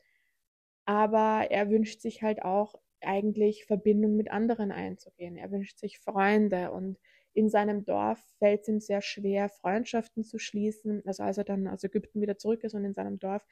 [0.85, 5.37] aber er wünscht sich halt auch eigentlich Verbindung mit anderen einzugehen.
[5.37, 6.97] Er wünscht sich Freunde und
[7.33, 11.67] in seinem Dorf fällt es ihm sehr schwer, Freundschaften zu schließen, also als er dann
[11.67, 13.43] aus Ägypten wieder zurück ist und in seinem Dorf,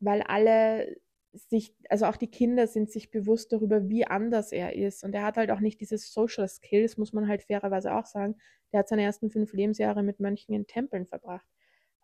[0.00, 0.96] weil alle
[1.32, 5.04] sich, also auch die Kinder sind sich bewusst darüber, wie anders er ist.
[5.04, 8.36] Und er hat halt auch nicht dieses Social Skills, muss man halt fairerweise auch sagen.
[8.72, 11.46] Der hat seine ersten fünf Lebensjahre mit Mönchen in Tempeln verbracht.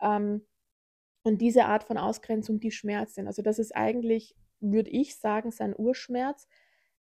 [0.02, 0.46] Ähm,
[1.24, 3.26] Und diese Art von Ausgrenzung, die schmerzt ihn.
[3.26, 6.48] Also das ist eigentlich, würde ich sagen, sein Urschmerz,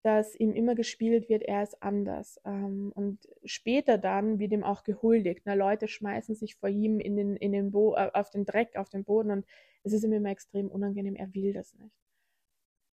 [0.03, 2.39] dass ihm immer gespielt wird, er ist anders.
[2.45, 5.43] Ähm, und später dann wird ihm auch gehuldigt.
[5.45, 8.75] Na, Leute schmeißen sich vor ihm in den, in den Bo äh, auf den Dreck,
[8.75, 9.45] auf den Boden und
[9.83, 11.15] es ist ihm immer extrem unangenehm.
[11.15, 11.95] Er will das nicht.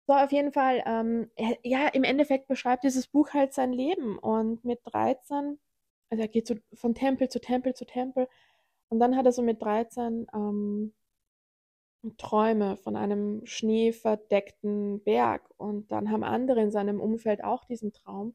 [0.06, 1.30] So, auf jeden Fall, ähm,
[1.62, 4.18] ja, im Endeffekt beschreibt dieses Buch halt sein Leben.
[4.18, 5.58] Und mit 13,
[6.10, 8.28] also er geht so von Tempel zu Tempel zu Tempel.
[8.88, 10.92] Und dann hat er so mit 13 ähm,
[12.16, 18.34] Träume von einem schneeverdeckten Berg und dann haben andere in seinem Umfeld auch diesen Traum.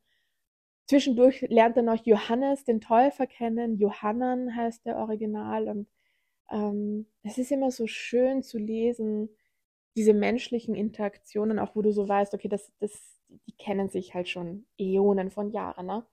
[0.88, 3.78] Zwischendurch lernt er noch Johannes, den Täufer, kennen.
[3.78, 5.88] Johannan heißt der Original und
[6.52, 9.30] ähm, es ist immer so schön zu lesen,
[9.96, 14.30] diese menschlichen Interaktionen, auch wo du so weißt, okay, das, das, die kennen sich halt
[14.30, 16.06] schon Äonen von Jahren, ne?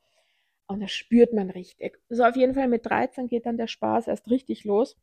[0.69, 2.01] Und das spürt man richtig.
[2.09, 4.97] So, auf jeden Fall mit 13 geht dann der Spaß erst richtig los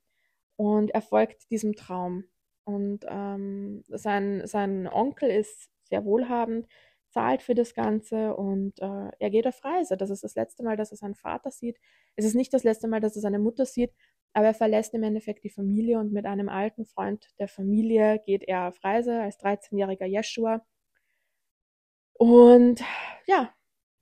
[0.56, 2.24] und er folgt diesem Traum.
[2.70, 6.68] Und ähm, sein, sein Onkel ist sehr wohlhabend,
[7.10, 9.98] zahlt für das Ganze und äh, er geht auf Reise.
[9.98, 11.78] Das ist das letzte Mal, dass er seinen Vater sieht.
[12.16, 13.92] Es ist nicht das letzte Mal, dass er seine Mutter sieht,
[14.34, 18.44] aber er verlässt im Endeffekt die Familie und mit einem alten Freund der Familie geht
[18.44, 20.64] er auf Reise als 13-jähriger Jeschua.
[22.14, 22.84] Und
[23.26, 23.52] ja,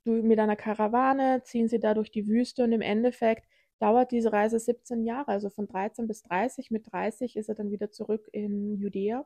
[0.03, 3.45] mit einer Karawane ziehen sie da durch die Wüste und im Endeffekt
[3.79, 6.71] dauert diese Reise 17 Jahre, also von 13 bis 30.
[6.71, 9.25] Mit 30 ist er dann wieder zurück in Judäa.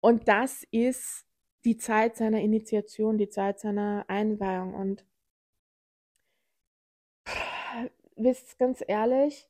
[0.00, 1.26] Und das ist
[1.64, 4.74] die Zeit seiner Initiation, die Zeit seiner Einweihung.
[4.74, 5.04] Und
[8.16, 9.48] wisst ganz ehrlich,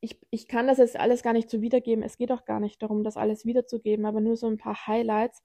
[0.00, 2.02] ich, ich kann das jetzt alles gar nicht so wiedergeben.
[2.04, 5.42] Es geht auch gar nicht darum, das alles wiederzugeben, aber nur so ein paar Highlights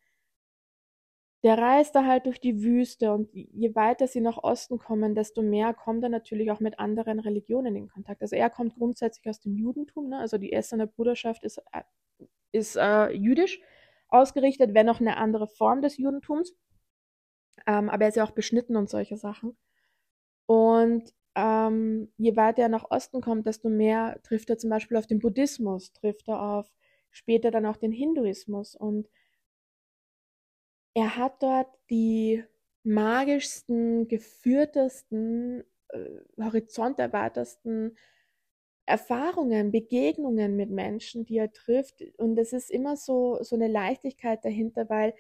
[1.45, 5.43] der reist da halt durch die Wüste und je weiter sie nach Osten kommen, desto
[5.43, 8.23] mehr kommt er natürlich auch mit anderen Religionen in Kontakt.
[8.23, 10.17] Also er kommt grundsätzlich aus dem Judentum, ne?
[10.17, 11.84] also die Essener Bruderschaft ist, äh,
[12.51, 13.62] ist äh, jüdisch
[14.08, 16.55] ausgerichtet, wenn auch eine andere Form des Judentums.
[17.67, 19.55] Ähm, aber er ist ja auch beschnitten und solche Sachen.
[20.47, 25.05] Und ähm, je weiter er nach Osten kommt, desto mehr trifft er zum Beispiel auf
[25.05, 26.73] den Buddhismus, trifft er auf
[27.12, 29.08] später dann auch den Hinduismus und
[30.95, 32.43] er hat dort die
[32.84, 37.97] magischsten, geführtesten, äh, horizonterweitersten
[38.86, 42.03] Erfahrungen, Begegnungen mit Menschen, die er trifft.
[42.17, 45.13] Und es ist immer so, so eine Leichtigkeit dahinter, weil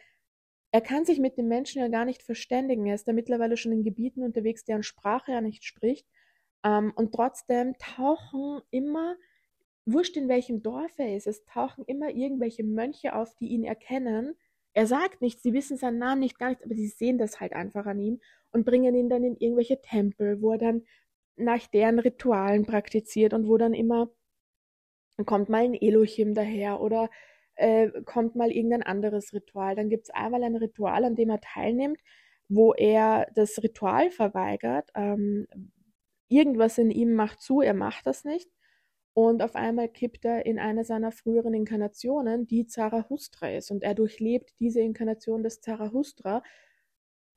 [0.71, 2.85] er kann sich mit den Menschen ja gar nicht verständigen.
[2.85, 6.07] Er ist da mittlerweile schon in Gebieten unterwegs, deren Sprache er nicht spricht.
[6.63, 9.15] Ähm, und trotzdem tauchen immer,
[9.85, 14.35] wurscht in welchem Dorf er ist, es tauchen immer irgendwelche Mönche auf, die ihn erkennen
[14.75, 17.53] er sagt nichts, sie wissen seinen Namen nicht, gar nichts, aber sie sehen das halt
[17.53, 18.19] einfach an ihm
[18.51, 20.83] und bringen ihn dann in irgendwelche Tempel, wo er dann
[21.37, 24.09] nach deren Ritualen praktiziert und wo dann immer
[25.25, 27.09] kommt mal ein Elohim daher oder
[27.55, 29.75] äh, kommt mal irgendein anderes Ritual.
[29.75, 32.01] Dann gibt es einmal ein Ritual, an dem er teilnimmt,
[32.49, 34.89] wo er das Ritual verweigert.
[34.93, 35.47] Ähm,
[36.27, 38.49] irgendwas in ihm macht zu, er macht das nicht.
[39.15, 43.71] Und auf einmal kippt er in eine seiner früheren Inkarnationen, die Zarathustra ist.
[43.71, 46.43] Und er durchlebt diese Inkarnation des Zarathustra,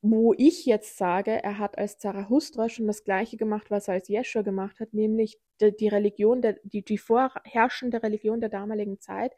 [0.01, 4.09] wo ich jetzt sage, er hat als Zarathustra schon das Gleiche gemacht, was er als
[4.09, 9.33] Yeshua gemacht hat, nämlich die, die Religion, der, die, die vorherrschende Religion der damaligen Zeit,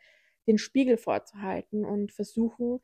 [0.47, 2.79] den Spiegel vorzuhalten und versuchen,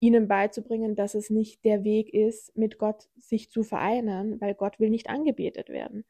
[0.00, 4.80] ihnen beizubringen, dass es nicht der Weg ist, mit Gott sich zu vereinen, weil Gott
[4.80, 6.06] will nicht angebetet werden.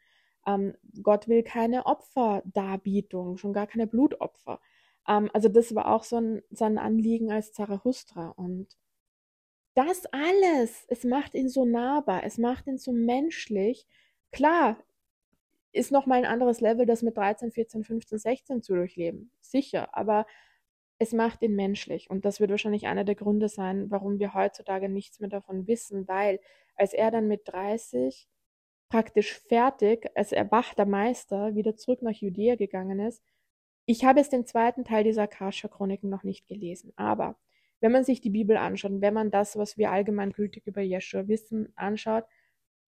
[0.46, 4.60] Ähm, Gott will keine Opferdarbietung, schon gar keine Blutopfer.
[5.08, 8.30] Ähm, also das war auch so ein, so ein Anliegen als Zarathustra.
[8.30, 8.76] Und
[9.74, 13.86] das alles, es macht ihn so nahbar, es macht ihn so menschlich.
[14.32, 14.78] Klar,
[15.72, 19.30] ist nochmal ein anderes Level, das mit 13, 14, 15, 16 zu durchleben.
[19.40, 20.26] Sicher, aber
[20.98, 22.08] es macht ihn menschlich.
[22.10, 26.06] Und das wird wahrscheinlich einer der Gründe sein, warum wir heutzutage nichts mehr davon wissen,
[26.06, 26.40] weil
[26.76, 28.28] als er dann mit 30
[28.94, 33.24] praktisch fertig, als erwachter Meister, wieder zurück nach Judäa gegangen ist.
[33.86, 37.34] Ich habe jetzt den zweiten Teil dieser Akasha-Chroniken noch nicht gelesen, aber
[37.80, 41.72] wenn man sich die Bibel anschaut, wenn man das, was wir allgemeingültig über Jeschua wissen,
[41.74, 42.22] anschaut,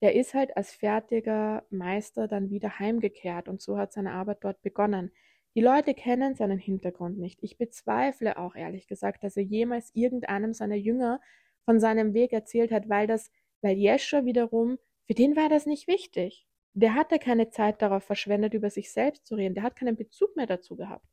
[0.00, 4.62] der ist halt als fertiger Meister dann wieder heimgekehrt und so hat seine Arbeit dort
[4.62, 5.10] begonnen.
[5.56, 7.42] Die Leute kennen seinen Hintergrund nicht.
[7.42, 11.20] Ich bezweifle auch ehrlich gesagt, dass er jemals irgendeinem seiner Jünger
[11.64, 15.88] von seinem Weg erzählt hat, weil das, weil Jeschua wiederum für den war das nicht
[15.88, 16.46] wichtig.
[16.74, 19.54] Der hatte keine Zeit darauf verschwendet, über sich selbst zu reden.
[19.54, 21.06] Der hat keinen Bezug mehr dazu gehabt.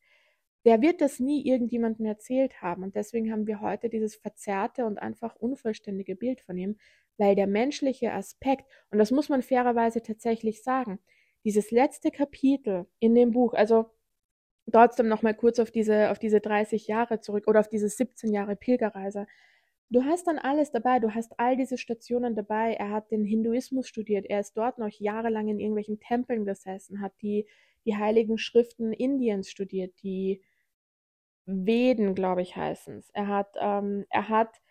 [0.66, 2.84] Der wird das nie irgendjemandem erzählt haben.
[2.84, 6.78] Und deswegen haben wir heute dieses verzerrte und einfach unvollständige Bild von ihm,
[7.18, 11.00] weil der menschliche Aspekt, und das muss man fairerweise tatsächlich sagen,
[11.44, 13.92] dieses letzte Kapitel in dem Buch, also
[14.72, 18.32] trotzdem noch mal kurz auf diese, auf diese 30 Jahre zurück oder auf diese 17
[18.34, 19.28] Jahre Pilgerreise.
[19.94, 22.74] Du hast dann alles dabei, du hast all diese Stationen dabei.
[22.74, 27.14] Er hat den Hinduismus studiert, er ist dort noch jahrelang in irgendwelchen Tempeln gesessen, hat
[27.22, 27.46] die,
[27.86, 30.42] die heiligen Schriften Indiens studiert, die
[31.46, 33.12] Veden, glaube ich, heißen es.
[33.12, 34.62] Er hat, ähm, er hat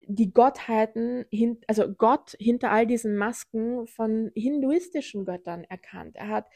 [0.00, 6.16] die Gottheiten, hin, also Gott hinter all diesen Masken von hinduistischen Göttern erkannt.
[6.16, 6.46] Er hat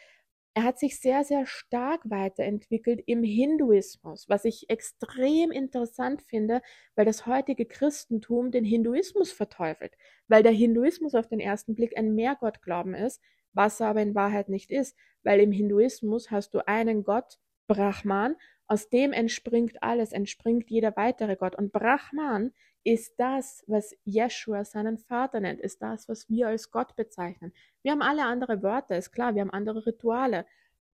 [0.55, 6.61] er hat sich sehr, sehr stark weiterentwickelt im Hinduismus, was ich extrem interessant finde,
[6.95, 9.97] weil das heutige Christentum den Hinduismus verteufelt,
[10.29, 13.23] weil der Hinduismus auf den ersten Blick ein Mehrgottglauben ist,
[13.55, 18.37] was er aber in Wahrheit nicht ist, weil im Hinduismus hast du einen Gott, Brahman,
[18.67, 21.57] aus dem entspringt alles, entspringt jeder weitere Gott.
[21.57, 22.53] Und Brahman
[22.85, 27.53] ist das, was Jeshua seinen Vater nennt, ist das, was wir als Gott bezeichnen.
[27.83, 30.47] Wir haben alle andere Wörter, ist klar, wir haben andere Rituale.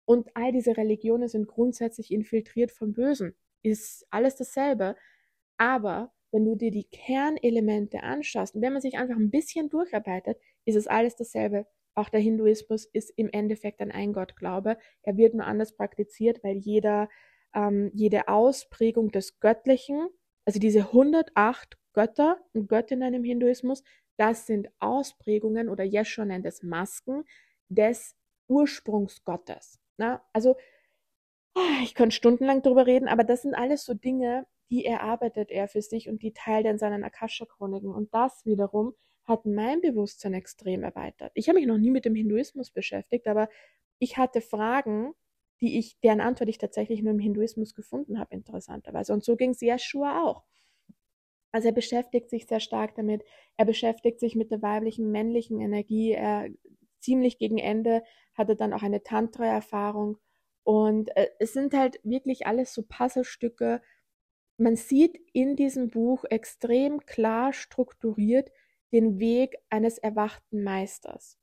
[0.04, 3.34] Und all diese Religionen sind grundsätzlich infiltriert vom Bösen.
[3.62, 4.96] Ist alles dasselbe.
[5.56, 10.38] Aber wenn du dir die Kernelemente anschaust und wenn man sich einfach ein bisschen durcharbeitet,
[10.64, 11.66] ist es alles dasselbe.
[11.94, 14.78] Auch der Hinduismus ist im Endeffekt ein Eingottglaube.
[15.02, 17.08] Er wird nur anders praktiziert, weil jeder,
[17.54, 20.08] ähm, jede Ausprägung des Göttlichen
[20.48, 23.82] also diese 108 Götter und Göttinnen im Hinduismus,
[24.16, 27.24] das sind Ausprägungen oder Yeshua nennt es Masken
[27.68, 28.16] des
[28.48, 29.78] Ursprungsgottes.
[29.96, 30.56] Na, also
[31.54, 35.68] ah, ich könnte stundenlang darüber reden, aber das sind alles so Dinge, die erarbeitet er
[35.68, 37.90] für sich und die teilt er in seinen Akasha-Chroniken.
[37.90, 41.32] Und das wiederum hat mein Bewusstsein extrem erweitert.
[41.34, 43.48] Ich habe mich noch nie mit dem Hinduismus beschäftigt, aber
[43.98, 45.14] ich hatte Fragen,
[45.60, 49.12] die ich, deren Antwort ich tatsächlich nur im Hinduismus gefunden habe, interessanterweise.
[49.12, 50.44] Und so ging es Yeshua auch.
[51.52, 53.24] Also er beschäftigt sich sehr stark damit.
[53.56, 56.12] Er beschäftigt sich mit der weiblichen, männlichen Energie.
[56.12, 56.48] Er
[57.00, 58.02] ziemlich gegen Ende
[58.34, 60.18] hatte dann auch eine Tantra-Erfahrung.
[60.64, 63.80] Und äh, es sind halt wirklich alles so Puzzlestücke.
[64.58, 68.50] Man sieht in diesem Buch extrem klar strukturiert
[68.92, 71.38] den Weg eines erwachten Meisters.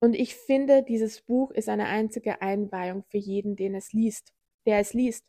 [0.00, 4.34] Und ich finde, dieses Buch ist eine einzige Einweihung für jeden, den es liest,
[4.66, 5.24] der es liest.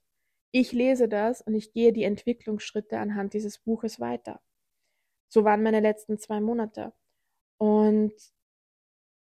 [0.58, 4.40] Ich lese das und ich gehe die Entwicklungsschritte anhand dieses Buches weiter.
[5.28, 6.94] So waren meine letzten zwei Monate.
[7.58, 8.14] Und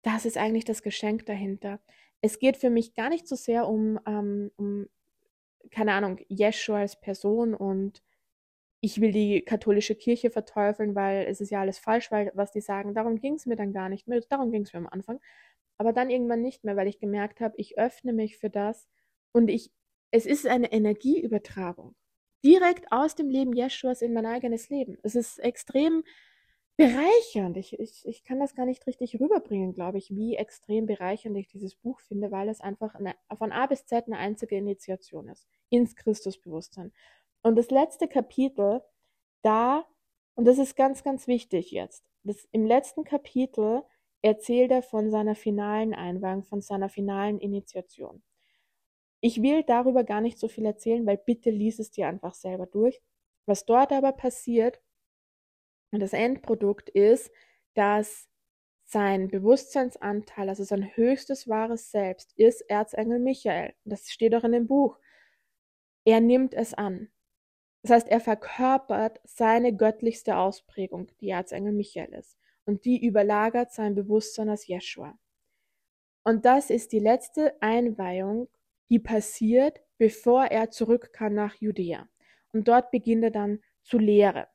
[0.02, 1.80] das ist eigentlich das Geschenk dahinter.
[2.20, 4.88] Es geht für mich gar nicht so sehr um, ähm, um
[5.70, 8.02] keine Ahnung, Yeshua als Person und
[8.82, 12.60] ich will die katholische Kirche verteufeln, weil es ist ja alles falsch, weil was die
[12.60, 14.20] sagen, darum ging es mir dann gar nicht mehr.
[14.28, 15.18] Darum ging es mir am Anfang.
[15.78, 18.86] Aber dann irgendwann nicht mehr, weil ich gemerkt habe, ich öffne mich für das
[19.32, 19.72] und ich,
[20.12, 21.96] es ist eine Energieübertragung.
[22.44, 24.98] Direkt aus dem Leben Jeschuas in mein eigenes Leben.
[25.02, 26.04] Es ist extrem
[26.76, 27.56] bereichernd.
[27.56, 31.48] Ich, ich, ich kann das gar nicht richtig rüberbringen, glaube ich, wie extrem bereichernd ich
[31.48, 35.48] dieses Buch finde, weil es einfach eine, von A bis Z eine einzige Initiation ist
[35.70, 36.92] ins Christusbewusstsein.
[37.42, 38.82] Und das letzte Kapitel,
[39.42, 39.86] da,
[40.34, 43.82] und das ist ganz, ganz wichtig jetzt, das, im letzten Kapitel
[44.20, 48.22] erzählt er von seiner finalen Einweihung, von seiner finalen Initiation.
[49.22, 52.66] Ich will darüber gar nicht so viel erzählen, weil bitte lies es dir einfach selber
[52.66, 53.00] durch.
[53.46, 54.82] Was dort aber passiert,
[55.92, 57.30] und das Endprodukt ist,
[57.74, 58.28] dass
[58.84, 63.74] sein Bewusstseinsanteil, also sein höchstes wahres Selbst, ist Erzengel Michael.
[63.84, 64.98] Das steht auch in dem Buch.
[66.04, 67.10] Er nimmt es an.
[67.82, 72.36] Das heißt, er verkörpert seine göttlichste Ausprägung, die Erzengel Michael ist.
[72.64, 75.18] Und die überlagert sein Bewusstsein als Jeschua.
[76.24, 78.48] Und das ist die letzte Einweihung,
[78.90, 82.08] die passiert, bevor er zurück kann nach Judäa.
[82.52, 84.46] Und dort beginnt er dann zu lehren.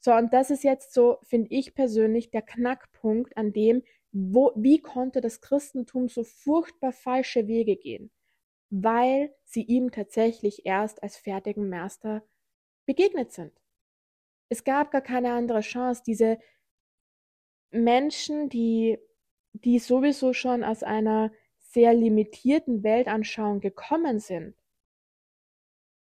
[0.00, 4.80] So, und das ist jetzt so, finde ich persönlich, der Knackpunkt, an dem, wo, wie
[4.80, 8.10] konnte das Christentum so furchtbar falsche Wege gehen?
[8.70, 12.22] Weil sie ihm tatsächlich erst als fertigen Meister
[12.86, 13.52] begegnet sind.
[14.48, 16.02] Es gab gar keine andere Chance.
[16.06, 16.38] Diese
[17.70, 18.98] Menschen, die,
[19.52, 21.32] die sowieso schon aus einer
[21.74, 24.54] sehr limitierten Weltanschauung gekommen sind,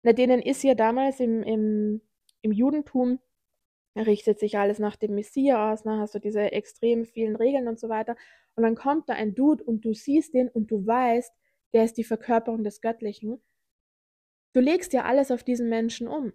[0.04, 2.02] na, denen ist ja damals im, im,
[2.42, 3.20] im Judentum
[3.96, 6.00] richtet sich alles nach dem Messias ne?
[6.00, 8.18] hast du diese extrem vielen Regeln und so weiter.
[8.56, 11.34] Und dann kommt da ein Dude und du siehst den und du weißt,
[11.74, 13.42] der ist die Verkörperung des Göttlichen.
[14.54, 16.34] Du legst ja alles auf diesen Menschen um.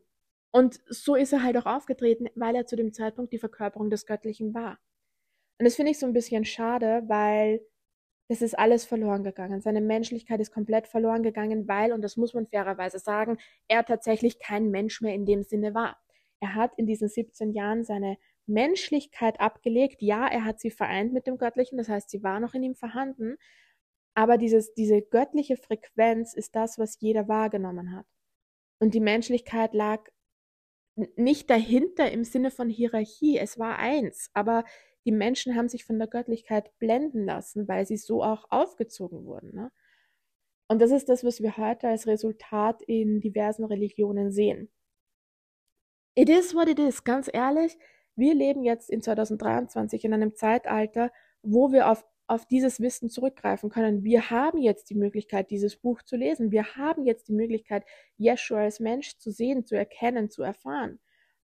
[0.51, 4.07] Und so ist er halt auch aufgetreten, weil er zu dem Zeitpunkt die Verkörperung des
[4.07, 4.79] Göttlichen war.
[5.59, 7.61] Und das finde ich so ein bisschen schade, weil
[8.29, 9.61] das ist alles verloren gegangen.
[9.63, 14.39] Seine Menschlichkeit ist komplett verloren gegangen, weil, und das muss man fairerweise sagen, er tatsächlich
[14.39, 15.99] kein Mensch mehr in dem Sinne war.
[16.41, 20.03] Er hat in diesen 17 Jahren seine Menschlichkeit abgelegt.
[20.03, 22.75] Ja, er hat sie vereint mit dem Göttlichen, das heißt, sie war noch in ihm
[22.75, 23.37] vorhanden.
[24.15, 28.07] Aber dieses, diese göttliche Frequenz ist das, was jeder wahrgenommen hat.
[28.79, 30.09] Und die Menschlichkeit lag
[31.17, 34.65] nicht dahinter im Sinne von Hierarchie, es war eins, aber
[35.09, 39.55] die Menschen haben sich von der Göttlichkeit blenden lassen, weil sie so auch aufgezogen wurden.
[39.55, 39.73] Ne?
[40.69, 44.71] Und das ist das, was wir heute als Resultat in diversen Religionen sehen.
[46.15, 47.79] It is what it is, ganz ehrlich.
[48.17, 53.71] Wir leben jetzt in 2023 in einem Zeitalter, wo wir auf, auf dieses Wissen zurückgreifen
[53.71, 54.05] können.
[54.05, 56.51] Wir haben jetzt die Möglichkeit, dieses Buch zu lesen.
[56.51, 57.87] Wir haben jetzt die Möglichkeit,
[58.19, 61.01] Yeshua als Mensch zu sehen, zu erkennen, zu erfahren.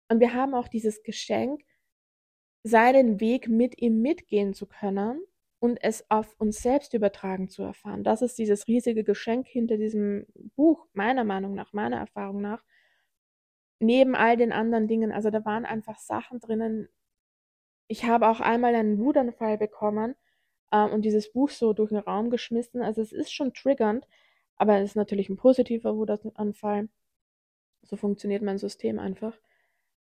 [0.08, 1.62] Und wir haben auch dieses Geschenk,
[2.64, 5.20] seinen Weg mit ihm mitgehen zu können
[5.60, 8.02] und es auf uns selbst übertragen zu erfahren.
[8.04, 12.64] Das ist dieses riesige Geschenk hinter diesem Buch, meiner Meinung nach, meiner Erfahrung nach.
[13.80, 16.88] Neben all den anderen Dingen, also da waren einfach Sachen drinnen.
[17.86, 20.14] Ich habe auch einmal einen Wutanfall bekommen
[20.72, 22.82] ähm, und dieses Buch so durch den Raum geschmissen.
[22.82, 24.06] Also es ist schon triggernd,
[24.56, 26.88] aber es ist natürlich ein positiver Wutanfall.
[27.82, 29.38] So funktioniert mein System einfach.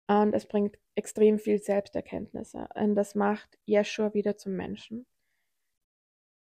[0.08, 2.68] Und es bringt extrem viel Selbsterkenntnisse.
[2.76, 5.06] Und das macht Yeshua wieder zum Menschen.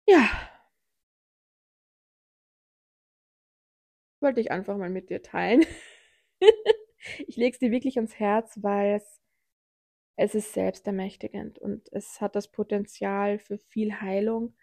[0.07, 0.29] Ja.
[4.21, 5.65] Wollte ich einfach mal mit dir teilen.
[7.27, 9.21] ich lege es dir wirklich ans Herz, weil es,
[10.17, 14.55] es ist selbstermächtigend und es hat das Potenzial für viel Heilung,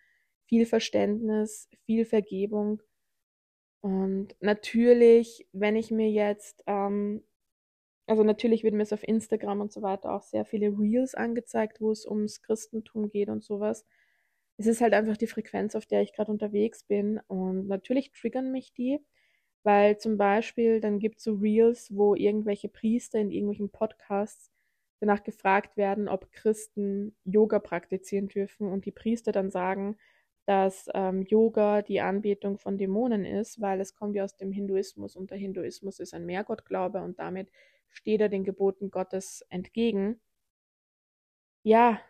[0.46, 2.82] viel Verständnis, viel Vergebung.
[3.82, 7.24] Und natürlich, wenn ich mir jetzt ähm,
[8.10, 11.80] also natürlich wird mir es auf Instagram und so weiter auch sehr viele Reels angezeigt,
[11.80, 13.86] wo es ums Christentum geht und sowas.
[14.56, 17.20] Es ist halt einfach die Frequenz, auf der ich gerade unterwegs bin.
[17.28, 18.98] Und natürlich triggern mich die,
[19.62, 24.50] weil zum Beispiel dann gibt es so Reels, wo irgendwelche Priester in irgendwelchen Podcasts
[24.98, 29.96] danach gefragt werden, ob Christen Yoga praktizieren dürfen und die Priester dann sagen,
[30.46, 35.14] dass ähm, Yoga die Anbetung von Dämonen ist, weil es kommt ja aus dem Hinduismus
[35.14, 37.52] und der Hinduismus ist ein Mehrgottglaube und damit
[37.90, 40.20] steht er den Geboten Gottes entgegen.
[41.62, 42.00] Ja,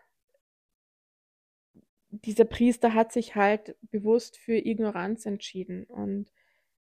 [2.10, 6.32] dieser Priester hat sich halt bewusst für Ignoranz entschieden und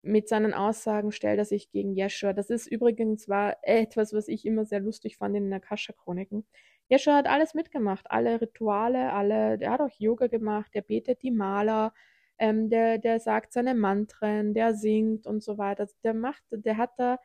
[0.01, 2.33] mit seinen Aussagen stellt er sich gegen Jeshua.
[2.33, 6.45] Das ist übrigens war etwas, was ich immer sehr lustig fand in den Akasha-Chroniken.
[6.87, 11.31] Jeshua hat alles mitgemacht, alle Rituale, alle, der hat auch Yoga gemacht, der betet die
[11.31, 11.93] Maler,
[12.37, 15.87] ähm, der, der sagt seine Mantren, der singt und so weiter.
[16.03, 17.19] Der macht, der hat da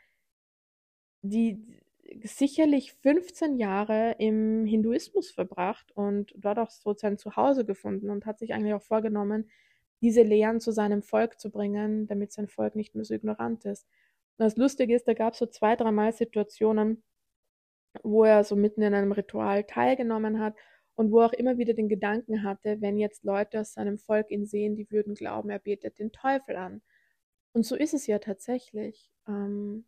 [1.23, 1.59] die
[2.25, 8.39] sicherlich 15 Jahre im Hinduismus verbracht und dort auch so sein Zuhause gefunden und hat
[8.39, 9.49] sich eigentlich auch vorgenommen,
[10.03, 13.87] diese Lehren zu seinem Volk zu bringen, damit sein Volk nicht mehr so ignorant ist.
[14.37, 17.03] Und das Lustige ist, da gab es so zwei, dreimal Situationen,
[18.03, 20.57] wo er so mitten in einem Ritual teilgenommen hat
[20.97, 24.31] und wo er auch immer wieder den Gedanken hatte, wenn jetzt Leute aus seinem Volk
[24.31, 26.83] ihn sehen, die würden glauben, er betet den Teufel an.
[27.53, 29.11] Und so ist es ja tatsächlich.
[29.29, 29.85] Ähm,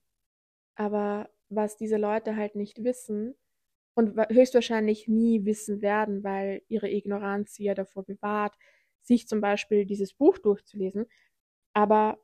[0.77, 3.35] aber was diese Leute halt nicht wissen
[3.95, 8.57] und höchstwahrscheinlich nie wissen werden, weil ihre Ignoranz sie ja davor bewahrt,
[9.03, 11.07] sich zum Beispiel dieses Buch durchzulesen.
[11.75, 12.19] Aber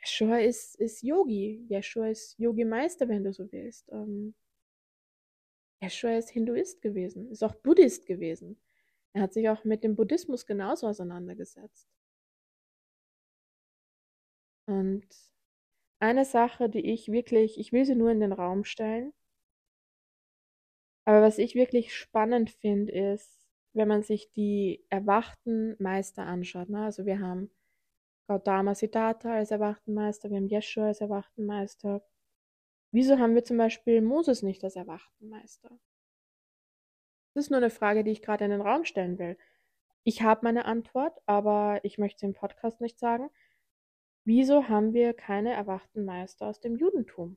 [0.00, 1.66] Yeshua ist, ist Yogi.
[1.68, 3.88] Yeshua ist Yogi-Meister, wenn du so willst.
[3.92, 4.34] Ähm,
[5.82, 8.58] Yeshua ist Hinduist gewesen, ist auch Buddhist gewesen.
[9.12, 11.88] Er hat sich auch mit dem Buddhismus genauso auseinandergesetzt.
[14.66, 15.06] Und
[16.00, 19.12] eine Sache, die ich wirklich, ich will sie nur in den Raum stellen,
[21.04, 26.68] aber was ich wirklich spannend finde, ist, wenn man sich die erwachten Meister anschaut.
[26.68, 26.84] Ne?
[26.84, 27.50] Also wir haben
[28.28, 32.02] Gautama Siddhartha als erwachten Meister, wir haben Yeshua als erwachten Meister.
[32.92, 35.70] Wieso haben wir zum Beispiel Moses nicht als erwachten Meister?
[37.32, 39.38] Das ist nur eine Frage, die ich gerade in den Raum stellen will.
[40.04, 43.30] Ich habe meine Antwort, aber ich möchte sie im Podcast nicht sagen.
[44.24, 47.36] Wieso haben wir keine erwachten Meister aus dem Judentum?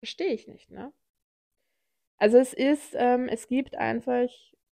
[0.00, 0.92] Verstehe ich nicht, ne?
[2.18, 4.28] Also es ist, ähm, es gibt einfach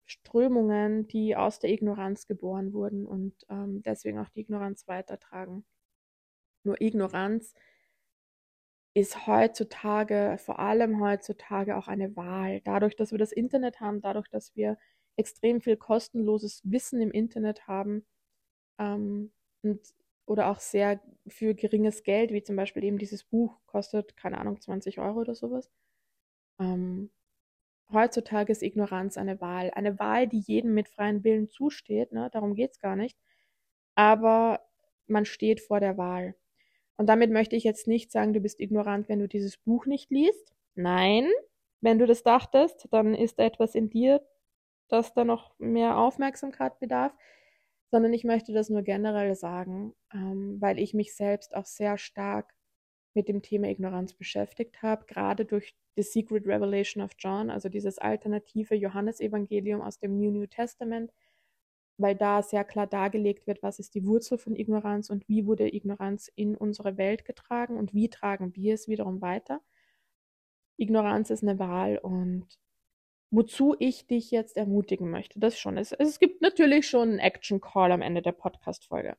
[0.07, 5.65] Strömungen, die aus der Ignoranz geboren wurden und ähm, deswegen auch die Ignoranz weitertragen.
[6.65, 7.55] Nur Ignoranz
[8.97, 12.61] ist heutzutage, vor allem heutzutage, auch eine Wahl.
[12.63, 14.79] Dadurch, dass wir das Internet haben, dadurch, dass wir
[15.17, 18.07] extrem viel kostenloses Wissen im Internet haben,
[18.81, 19.34] ähm,
[19.65, 19.81] und,
[20.27, 24.61] oder auch sehr für geringes Geld, wie zum Beispiel eben dieses Buch kostet, keine Ahnung,
[24.61, 25.71] 20 Euro oder sowas.
[26.59, 27.11] Ähm,
[27.93, 29.71] heutzutage ist Ignoranz eine Wahl.
[29.75, 32.31] Eine Wahl, die jedem mit freiem Willen zusteht, ne?
[32.33, 33.19] darum es gar nicht.
[33.95, 34.61] Aber
[35.07, 36.35] man steht vor der Wahl.
[36.97, 40.11] Und damit möchte ich jetzt nicht sagen, du bist ignorant, wenn du dieses Buch nicht
[40.11, 40.55] liest.
[40.75, 41.29] Nein,
[41.81, 44.25] wenn du das dachtest, dann ist etwas in dir,
[44.89, 47.13] das da noch mehr Aufmerksamkeit bedarf
[47.95, 52.53] sondern ich möchte das nur generell sagen, ähm, weil ich mich selbst auch sehr stark
[53.15, 57.99] mit dem Thema Ignoranz beschäftigt habe, gerade durch The Secret Revelation of John, also dieses
[57.99, 61.13] alternative Johannesevangelium aus dem New New Testament,
[61.97, 65.73] weil da sehr klar dargelegt wird, was ist die Wurzel von Ignoranz und wie wurde
[65.73, 69.61] Ignoranz in unsere Welt getragen und wie tragen wir es wiederum weiter.
[70.79, 72.59] Ignoranz ist eine Wahl und
[73.35, 75.77] wozu ich dich jetzt ermutigen möchte, das schon.
[75.77, 79.17] Es, es gibt natürlich schon einen Action Call am Ende der Podcast-Folge.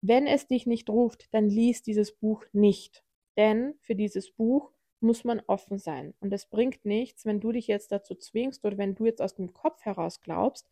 [0.00, 3.04] Wenn es dich nicht ruft, dann lies dieses Buch nicht.
[3.36, 4.70] Denn für dieses Buch
[5.00, 6.14] muss man offen sein.
[6.20, 9.34] Und es bringt nichts, wenn du dich jetzt dazu zwingst oder wenn du jetzt aus
[9.34, 10.70] dem Kopf heraus glaubst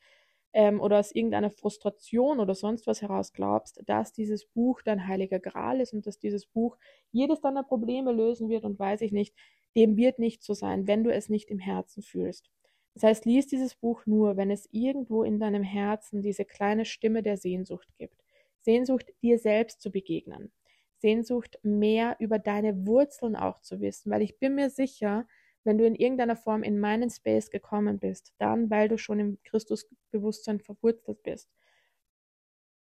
[0.55, 5.41] ähm, oder aus irgendeiner Frustration oder sonst was heraus glaubst, dass dieses Buch dein heiliger
[5.41, 6.79] Gral ist und dass dieses Buch
[7.11, 9.35] jedes deiner Probleme lösen wird und weiß ich nicht,
[9.77, 12.51] dem wird nicht so sein, wenn du es nicht im Herzen fühlst.
[12.95, 17.23] Das heißt, lies dieses Buch nur, wenn es irgendwo in deinem Herzen diese kleine Stimme
[17.23, 18.23] der Sehnsucht gibt.
[18.61, 20.53] Sehnsucht, dir selbst zu begegnen.
[20.99, 25.27] Sehnsucht, mehr über deine Wurzeln auch zu wissen, weil ich bin mir sicher,
[25.65, 29.39] wenn du in irgendeiner Form in meinen Space gekommen bist, dann, weil du schon im
[29.45, 31.49] Christusbewusstsein verwurzelt bist,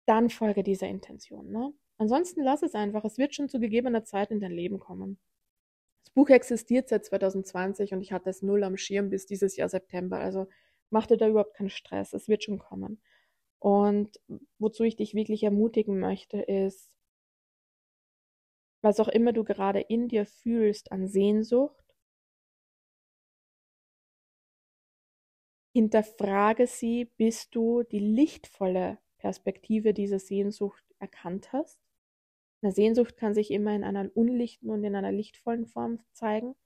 [0.06, 1.50] dann folge dieser Intention.
[1.50, 1.72] Ne?
[1.98, 3.04] Ansonsten lass es einfach.
[3.04, 5.18] Es wird schon zu gegebener Zeit in dein Leben kommen.
[6.04, 9.68] Das Buch existiert seit 2020 und ich hatte es null am Schirm bis dieses Jahr
[9.68, 10.18] September.
[10.18, 10.48] Also
[10.90, 12.12] mach dir da überhaupt keinen Stress.
[12.12, 13.00] Es wird schon kommen.
[13.58, 14.20] Und
[14.58, 16.92] wozu ich dich wirklich ermutigen möchte, ist,
[18.82, 21.96] was auch immer du gerade in dir fühlst an Sehnsucht,
[25.72, 31.83] hinterfrage sie, bis du die lichtvolle Perspektive dieser Sehnsucht erkannt hast.
[32.64, 36.56] Eine Sehnsucht kann sich immer in einer unlichten und in einer lichtvollen Form zeigen.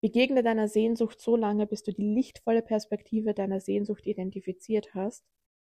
[0.00, 5.24] Begegne deiner Sehnsucht so lange, bis du die lichtvolle Perspektive deiner Sehnsucht identifiziert hast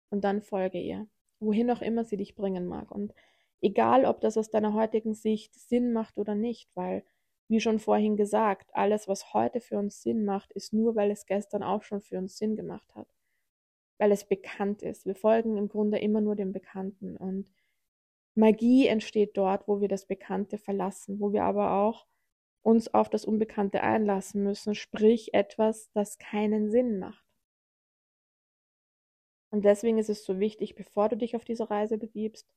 [0.09, 1.07] und dann folge ihr,
[1.39, 2.91] wohin auch immer sie dich bringen mag.
[2.91, 3.13] Und
[3.61, 7.03] Egal, ob das aus deiner heutigen Sicht Sinn macht oder nicht, weil,
[7.47, 11.27] wie schon vorhin gesagt, alles, was heute für uns Sinn macht, ist nur, weil es
[11.27, 13.07] gestern auch schon für uns Sinn gemacht hat.
[13.99, 15.05] Weil es bekannt ist.
[15.05, 17.15] Wir folgen im Grunde immer nur dem Bekannten.
[17.17, 17.47] Und
[18.35, 22.07] Magie entsteht dort, wo wir das Bekannte verlassen, wo wir aber auch
[22.61, 27.25] uns auf das Unbekannte einlassen müssen, sprich etwas, das keinen Sinn macht.
[29.49, 32.47] Und deswegen ist es so wichtig, bevor du dich auf diese Reise begibst,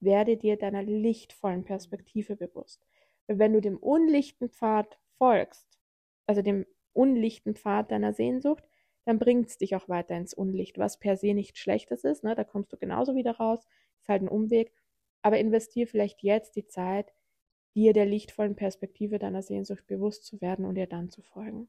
[0.00, 2.86] werde dir deiner lichtvollen Perspektive bewusst.
[3.26, 5.78] Weil wenn du dem unlichten Pfad folgst,
[6.26, 6.64] also dem
[6.94, 8.64] unlichten Pfad deiner Sehnsucht,
[9.04, 12.24] dann bringt es dich auch weiter ins Unlicht, was per se nicht Schlechtes ist.
[12.24, 12.34] Ne?
[12.34, 13.66] Da kommst du genauso wieder raus,
[14.00, 14.72] ist halt ein Umweg.
[15.22, 17.12] Aber investier vielleicht jetzt die Zeit,
[17.74, 21.68] dir der lichtvollen Perspektive deiner Sehnsucht bewusst zu werden und ihr dann zu folgen.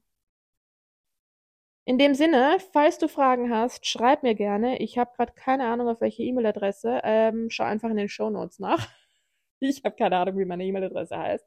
[1.84, 4.78] In dem Sinne, falls du Fragen hast, schreib mir gerne.
[4.78, 7.00] Ich habe gerade keine Ahnung, auf welche E-Mail-Adresse.
[7.02, 8.88] Ähm, schau einfach in den Show Notes nach.
[9.64, 11.46] Ich habe keine Ahnung, wie meine E-Mail-Adresse heißt.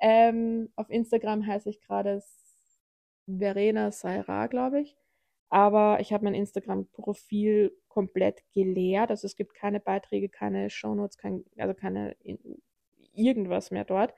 [0.00, 2.20] Ähm, auf Instagram heiße ich gerade
[3.28, 4.96] Verena Saira, glaube ich.
[5.48, 9.08] Aber ich habe mein Instagram-Profil komplett geleert.
[9.08, 12.14] Also es gibt keine Beiträge, keine Shownotes, kein, also keine
[13.14, 14.12] irgendwas mehr dort,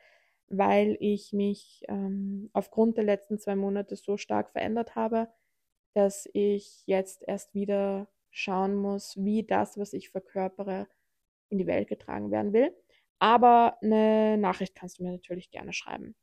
[0.48, 5.28] weil ich mich ähm, aufgrund der letzten zwei Monate so stark verändert habe,
[5.94, 10.88] dass ich jetzt erst wieder schauen muss, wie das, was ich verkörpere,
[11.48, 12.74] in die Welt getragen werden will.
[13.20, 16.16] Aber eine Nachricht kannst du mir natürlich gerne schreiben.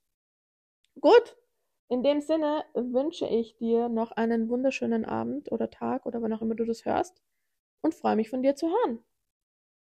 [1.00, 1.38] Gut,
[1.88, 6.42] in dem Sinne wünsche ich dir noch einen wunderschönen Abend oder Tag oder wann auch
[6.42, 7.22] immer du das hörst
[7.82, 9.00] und freue mich von dir zu hören.